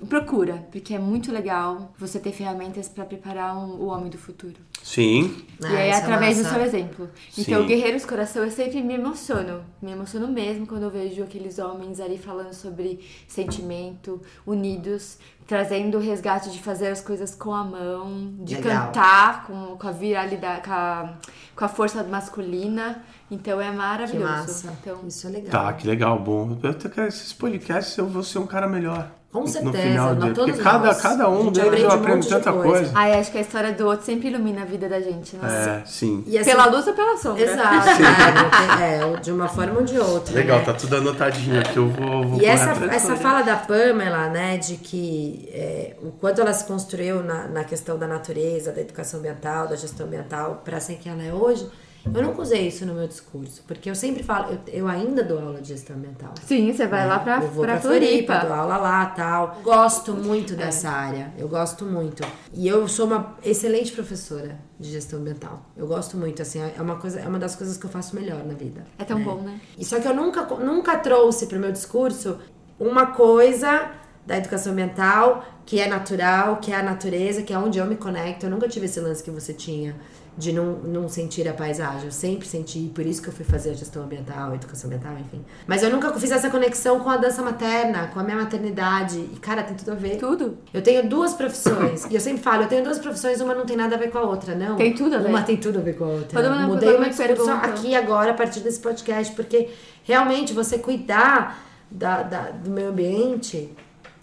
[0.07, 4.55] procura, porque é muito legal você ter ferramentas pra preparar um- o homem do futuro.
[4.81, 5.35] Sim.
[5.63, 6.55] Ah, e aí, é através do massa.
[6.55, 7.09] seu exemplo.
[7.37, 7.67] Então, Sim.
[7.67, 9.63] Guerreiros Coração, eu sempre me emociono.
[9.81, 15.17] Me emociono mesmo quando eu vejo aqueles homens ali falando sobre sentimento, unidos,
[15.47, 18.87] trazendo o resgate de fazer as coisas com a mão, de Legal.
[18.87, 21.13] cantar com, com a viralidade, com a,
[21.55, 23.03] com a força masculina.
[23.29, 24.23] Então, é Que maravilhoso.
[24.31, 24.77] massa.
[24.81, 25.51] Então, Isso é legal.
[25.51, 26.57] Tá, que legal, bom.
[26.61, 29.11] Eu até quero esses podcasts, eu vou ser um cara melhor.
[29.35, 30.33] Com No certeza, final dele.
[30.33, 31.01] todos Porque cada, nós.
[31.01, 32.69] cada um deles aprende eu um aprendo de tanta coisa.
[32.71, 32.91] coisa.
[32.95, 35.81] ai, acho que a história do outro sempre ilumina a vida da gente, né?
[35.83, 36.23] É, sim.
[36.25, 37.43] E assim- Pela luz ou pela sombra?
[37.43, 38.99] Exato, né?
[39.15, 40.33] É, de uma forma ou de outra.
[40.33, 40.63] Legal, né?
[40.65, 44.77] tá tudo anotadinho aqui, eu vou, vou E essa, essa fala da Pamela, né, de
[44.77, 49.67] que é, o quanto ela se construiu na, na questão da natureza, da educação ambiental,
[49.67, 51.67] da gestão ambiental, para ser quem ela é hoje,
[52.13, 55.39] eu nunca usei isso no meu discurso, porque eu sempre falo, eu, eu ainda dou
[55.39, 56.33] aula de gestão ambiental.
[56.45, 58.39] Sim, você vai lá pra, eu vou pra, pra Floripa, Floripa.
[58.47, 59.59] dou aula lá tal.
[59.63, 60.55] Gosto muito É.
[60.57, 61.33] dessa área.
[61.37, 62.23] Eu gosto muito.
[62.53, 65.65] E eu sou uma excelente professora de gestão ambiental.
[65.75, 68.43] Eu gosto muito, assim, é uma coisa, é uma das coisas que eu faço melhor
[68.45, 68.83] na vida.
[68.97, 69.59] É tão bom, né?
[69.77, 72.37] E só que eu nunca, nunca trouxe para o meu discurso
[72.79, 73.91] uma coisa
[74.25, 77.95] da educação ambiental que é natural, que é a natureza, que é onde eu me
[77.95, 78.45] conecto.
[78.45, 79.95] Eu nunca tive esse lance que você tinha
[80.37, 82.05] de não, não sentir a paisagem.
[82.05, 85.13] Eu sempre senti, por isso que eu fui fazer a gestão ambiental, a educação ambiental,
[85.17, 85.43] enfim.
[85.65, 89.17] Mas eu nunca fiz essa conexão com a dança materna, com a minha maternidade.
[89.17, 90.17] E, cara, tem tudo a ver.
[90.17, 90.57] Tudo.
[90.73, 92.05] Eu tenho duas profissões.
[92.09, 94.17] e eu sempre falo, eu tenho duas profissões, uma não tem nada a ver com
[94.17, 94.75] a outra, não.
[94.75, 95.29] Tem tudo a ver.
[95.29, 96.41] Uma tem tudo a ver com a outra.
[96.41, 97.53] Todo mundo- Mudei discurso pergunta.
[97.67, 99.69] aqui agora a partir desse podcast, porque
[100.03, 103.71] realmente você cuidar da, da- do meio ambiente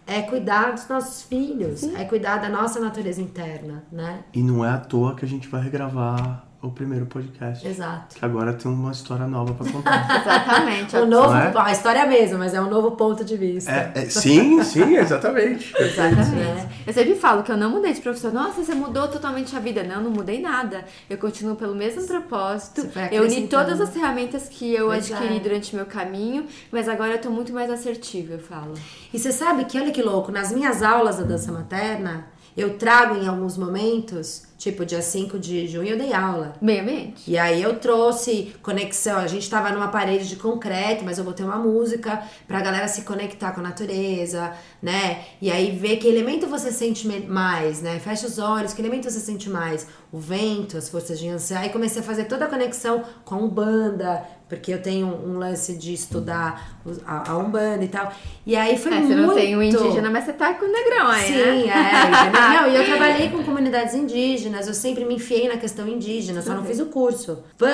[0.07, 4.25] é cuidar dos nossos filhos, é cuidar da nossa natureza interna, né?
[4.33, 7.67] E não é à toa que a gente vai regravar o primeiro podcast.
[7.67, 8.15] Exato.
[8.15, 10.07] Que agora tem uma história nova pra contar.
[10.23, 10.97] Exatamente.
[10.97, 11.53] O novo, Não é?
[11.57, 13.71] a história é a mesma, mas é um novo ponto de vista.
[13.71, 15.75] É, é, sim, sim, exatamente.
[15.77, 16.31] Exatamente.
[16.31, 16.71] né?
[16.87, 18.33] Eu sempre falo que eu não mudei de profissão.
[18.33, 19.83] Nossa, você mudou totalmente a vida.
[19.83, 20.85] Não, não mudei nada.
[21.11, 22.89] Eu continuo pelo mesmo propósito.
[23.11, 25.41] Eu uni todas as ferramentas que eu Pois adquiri é.
[25.41, 28.75] durante meu caminho, mas agora eu tô muito mais assertiva, eu falo.
[29.13, 33.17] E você sabe que, olha que louco, nas minhas aulas da dança materna, eu trago
[33.17, 36.55] em alguns momentos, tipo dia 5 de junho eu dei aula.
[36.63, 37.29] Meio ambiente.
[37.29, 41.45] E aí eu trouxe conexão, a gente tava numa parede de concreto, mas eu botei
[41.45, 45.25] uma música pra galera se conectar com a natureza, né?
[45.41, 47.99] E aí ver que elemento você sente mais, né?
[47.99, 49.89] Fecha os olhos, que elemento você sente mais?
[50.13, 51.59] O vento, as forças de Yansan.
[51.59, 54.23] Aí comecei a fazer toda a conexão com a Umbanda,
[54.53, 56.77] porque eu tenho um lance de estudar
[57.07, 58.13] a, a Umbanda e tal.
[58.45, 59.09] E aí foi É, muito...
[59.09, 61.69] você não tem o indígena, mas você tá com o negrão aí, Sim, né?
[61.69, 62.41] é, entendeu?
[62.53, 66.53] Não, e eu trabalhei com comunidades indígenas, eu sempre me enfiei na questão indígena, só
[66.55, 67.43] não fiz o curso.
[67.57, 67.67] Pã,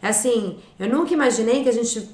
[0.00, 2.08] é assim, eu nunca imaginei que a gente.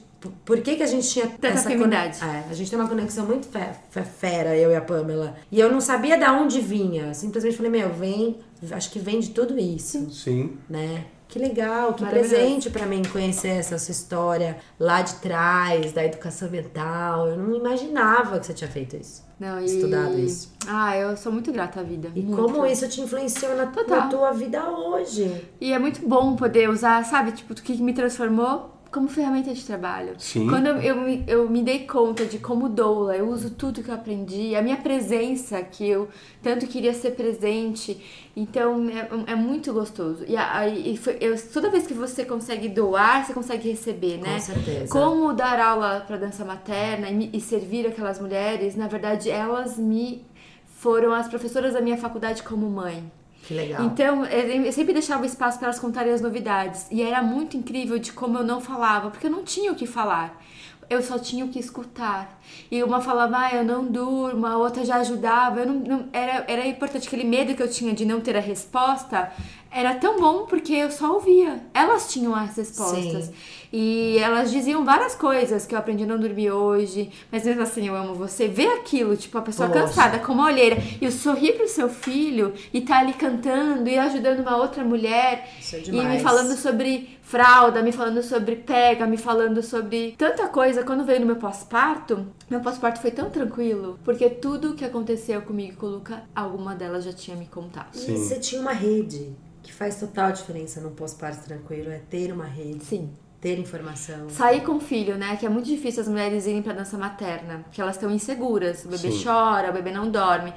[0.47, 2.19] Por que, que a gente tinha Tanta essa afinidade.
[2.19, 5.37] cone- É, a gente tem uma conexão muito fe- fe- fera, eu e a Pamela.
[5.53, 7.09] E eu não sabia da onde vinha.
[7.09, 8.39] Eu simplesmente falei, meu, vem,
[8.73, 10.57] acho que vem de tudo isso, Sim.
[10.69, 11.05] né?
[11.29, 16.49] Que legal, que presente pra mim conhecer essa sua história lá de trás, da educação
[16.49, 17.29] ambiental.
[17.29, 19.24] Eu não imaginava que você tinha feito isso.
[19.39, 19.64] Não, e...
[19.64, 20.55] Estudado isso.
[20.66, 22.11] Ah, eu sou muito grata à vida.
[22.14, 22.41] E muito.
[22.41, 25.45] como isso te influenciou na, na tua vida hoje?
[25.61, 29.64] E é muito bom poder usar, sabe, tipo, o que me transformou como ferramenta de
[29.64, 30.14] trabalho.
[30.18, 30.49] Sim.
[30.49, 33.89] Quando eu, eu, me- eu me dei conta de como doula, eu uso tudo que
[33.91, 36.09] eu aprendi, a minha presença, que eu
[36.43, 38.01] tanto queria ser presente,
[38.34, 40.24] então é, é muito gostoso.
[40.26, 44.34] E, a- e foi- eu- toda vez que você consegue doar, você consegue receber, né?
[44.34, 44.93] Com certeza.
[44.93, 50.24] Como dar aula para dança materna e, e servir aquelas mulheres, na verdade, elas me
[50.66, 53.11] foram as professoras da minha faculdade como mãe.
[53.47, 53.84] Que legal.
[53.84, 56.86] Então, eu sempre deixava espaço para elas contarem as novidades.
[56.90, 59.86] E era muito incrível de como eu não falava, porque eu não tinha o que
[59.86, 60.42] falar.
[60.89, 62.41] Eu só tinha o que escutar.
[62.70, 65.61] E uma falava, ah, eu não durmo, a outra já ajudava.
[65.61, 68.41] Eu não, não- era, era importante, aquele medo que eu tinha de não ter a
[68.41, 69.32] resposta,
[69.70, 71.61] era tão bom porque eu só ouvia.
[71.74, 73.24] Elas tinham as respostas.
[73.26, 73.32] Sim.
[73.72, 77.89] E elas diziam várias coisas que eu aprendi a não dormir hoje, mas mesmo assim
[77.89, 78.47] eu amo você.
[78.47, 79.80] Ver aquilo, tipo, a pessoa Poxa.
[79.80, 83.99] cansada, com uma olheira, e o sorrir pro seu filho e tá ali cantando e
[83.99, 86.09] ajudando uma outra mulher Isso é e demais.
[86.09, 90.85] me falando sobre fralda, me falando sobre pega, me falando sobre tanta coisa.
[90.85, 95.72] Quando veio no meu pós-parto, meu pós-parto foi tão tranquilo, porque tudo que aconteceu comigo
[95.72, 97.97] e com o Luca, alguma delas já tinha me contado.
[97.97, 98.16] E Sim.
[98.16, 102.85] você tinha uma rede que faz total diferença num pós-parto tranquilo, é ter uma rede,
[102.85, 103.11] Sim.
[103.41, 104.28] Ter informação.
[104.30, 105.37] Sair com o filho, né?
[105.37, 108.84] Que é muito difícil as mulheres irem pra dança materna, porque elas estão inseguras.
[108.84, 109.22] O bebê Sim.
[109.24, 110.53] chora, o bebê não dorme.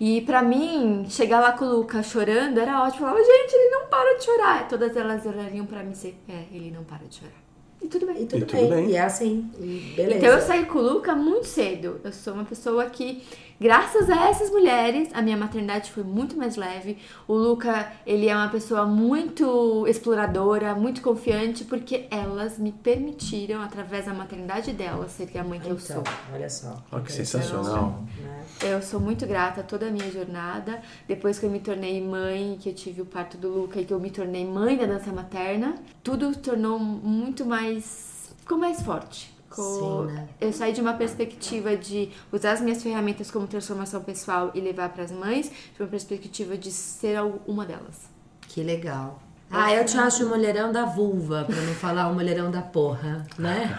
[0.00, 3.06] E pra mim, chegar lá com o Luca chorando era ótimo.
[3.06, 4.62] Eu falava, gente, ele não para de chorar.
[4.64, 7.44] E todas elas olhariam pra mim e dizer, é, ele não para de chorar.
[7.80, 8.22] E tudo bem.
[8.22, 8.70] E tudo, E tudo bem.
[8.70, 8.90] bem.
[8.90, 9.50] E é assim.
[9.58, 10.16] E beleza.
[10.18, 12.00] Então eu saí com o Luca muito cedo.
[12.02, 13.22] Eu sou uma pessoa que,
[13.60, 16.98] graças a essas mulheres, a minha maternidade foi muito mais leve.
[17.26, 24.06] O Luca, ele é uma pessoa muito exploradora, muito confiante, porque elas me permitiram, através
[24.06, 26.04] da maternidade delas, ser a mãe que eu Então, sou.
[26.32, 26.82] olha só.
[26.92, 28.02] Ó, que Então, sensacional.
[28.22, 28.44] né?
[28.62, 30.80] Eu sou muito grata a toda a minha jornada.
[31.08, 33.92] Depois que eu me tornei mãe, que eu tive o parto do Luca e que
[33.92, 38.32] eu me tornei mãe da dança materna, tudo tornou muito mais.
[38.40, 39.33] ficou mais forte.
[39.62, 40.28] Sim, né?
[40.40, 44.88] Eu saí de uma perspectiva de usar as minhas ferramentas como transformação pessoal e levar
[44.90, 48.08] para as mães, de uma perspectiva de ser uma delas.
[48.48, 49.20] Que legal.
[49.50, 53.24] Ah, eu te acho o mulherão da vulva, pra não falar o mulherão da porra,
[53.38, 53.76] né?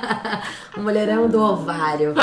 [0.76, 2.14] o mulherão do ovário.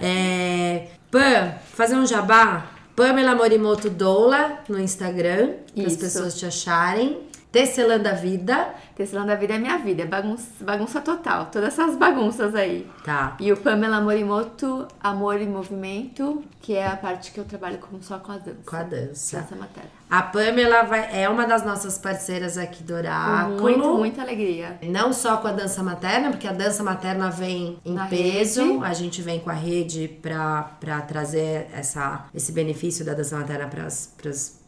[0.00, 0.88] É...
[1.10, 2.66] Pam, fazer um jabá?
[2.96, 7.20] Pamela Morimoto Doula no Instagram, para as pessoas te acharem.
[7.56, 8.74] Tecelã da Vida.
[8.94, 12.86] Tecelã da vida é minha vida, é bagunça, bagunça total, todas essas bagunças aí.
[13.04, 13.36] Tá.
[13.38, 18.00] E o Pamela Morimoto, Amor e Movimento, que é a parte que eu trabalho com,
[18.00, 18.58] só com a dança.
[18.64, 19.40] Com a dança.
[19.40, 19.90] Dança materna.
[20.08, 23.56] A Pamela vai, é uma das nossas parceiras aqui do Oráculo.
[23.56, 24.78] Com muito, muita alegria.
[24.82, 28.84] Não só com a dança materna, porque a dança materna vem em Na peso, rede.
[28.84, 33.84] a gente vem com a rede para trazer essa, esse benefício da dança materna para
[33.84, 34.06] as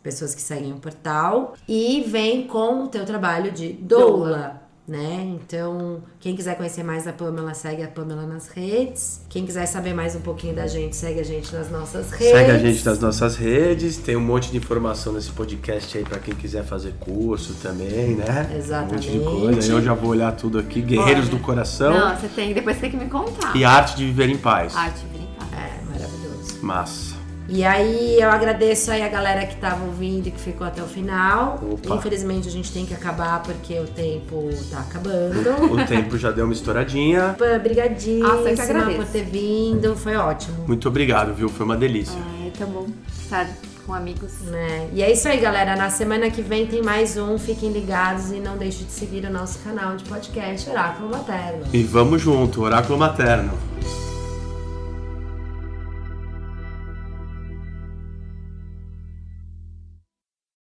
[0.08, 1.54] pessoas que seguem o portal.
[1.68, 4.62] E vem com o teu trabalho de doula.
[4.88, 5.36] Né?
[5.38, 9.20] Então, quem quiser conhecer mais a Pamela, segue a Pamela nas redes.
[9.28, 12.34] Quem quiser saber mais um pouquinho da gente, segue a gente nas nossas redes.
[12.34, 16.18] Segue a gente nas nossas redes, tem um monte de informação nesse podcast aí pra
[16.18, 18.50] quem quiser fazer curso também, né?
[18.56, 19.10] Exatamente.
[19.10, 19.72] Um monte de coisa.
[19.72, 20.80] Eu já vou olhar tudo aqui.
[20.80, 21.36] Guerreiros Olha.
[21.36, 23.54] do Coração Não, você tem, depois você tem que me contar.
[23.54, 24.74] e Arte de Viver em Paz.
[24.74, 25.48] Arte brincar.
[25.52, 26.58] É, maravilhoso.
[26.62, 27.17] Massa.
[27.48, 30.86] E aí eu agradeço aí a galera que tava ouvindo e que ficou até o
[30.86, 31.58] final.
[31.70, 31.94] Opa.
[31.94, 35.48] Infelizmente a gente tem que acabar porque o tempo tá acabando.
[35.78, 37.34] O tempo já deu uma estouradinha.
[37.38, 38.96] Pã, Brigadíssima Nossa, eu que agradeço.
[38.98, 40.64] por ter vindo, foi ótimo.
[40.66, 41.48] Muito obrigado, viu?
[41.48, 42.18] Foi uma delícia.
[42.42, 42.86] Ai, tá bom
[43.28, 43.46] estar
[43.86, 44.40] com amigos.
[44.42, 44.88] Né?
[44.92, 45.76] E é isso aí, galera.
[45.76, 47.38] Na semana que vem tem mais um.
[47.38, 51.64] Fiquem ligados e não deixe de seguir o nosso canal de podcast Oráculo Materno.
[51.72, 53.52] E vamos junto, Oráculo Materno.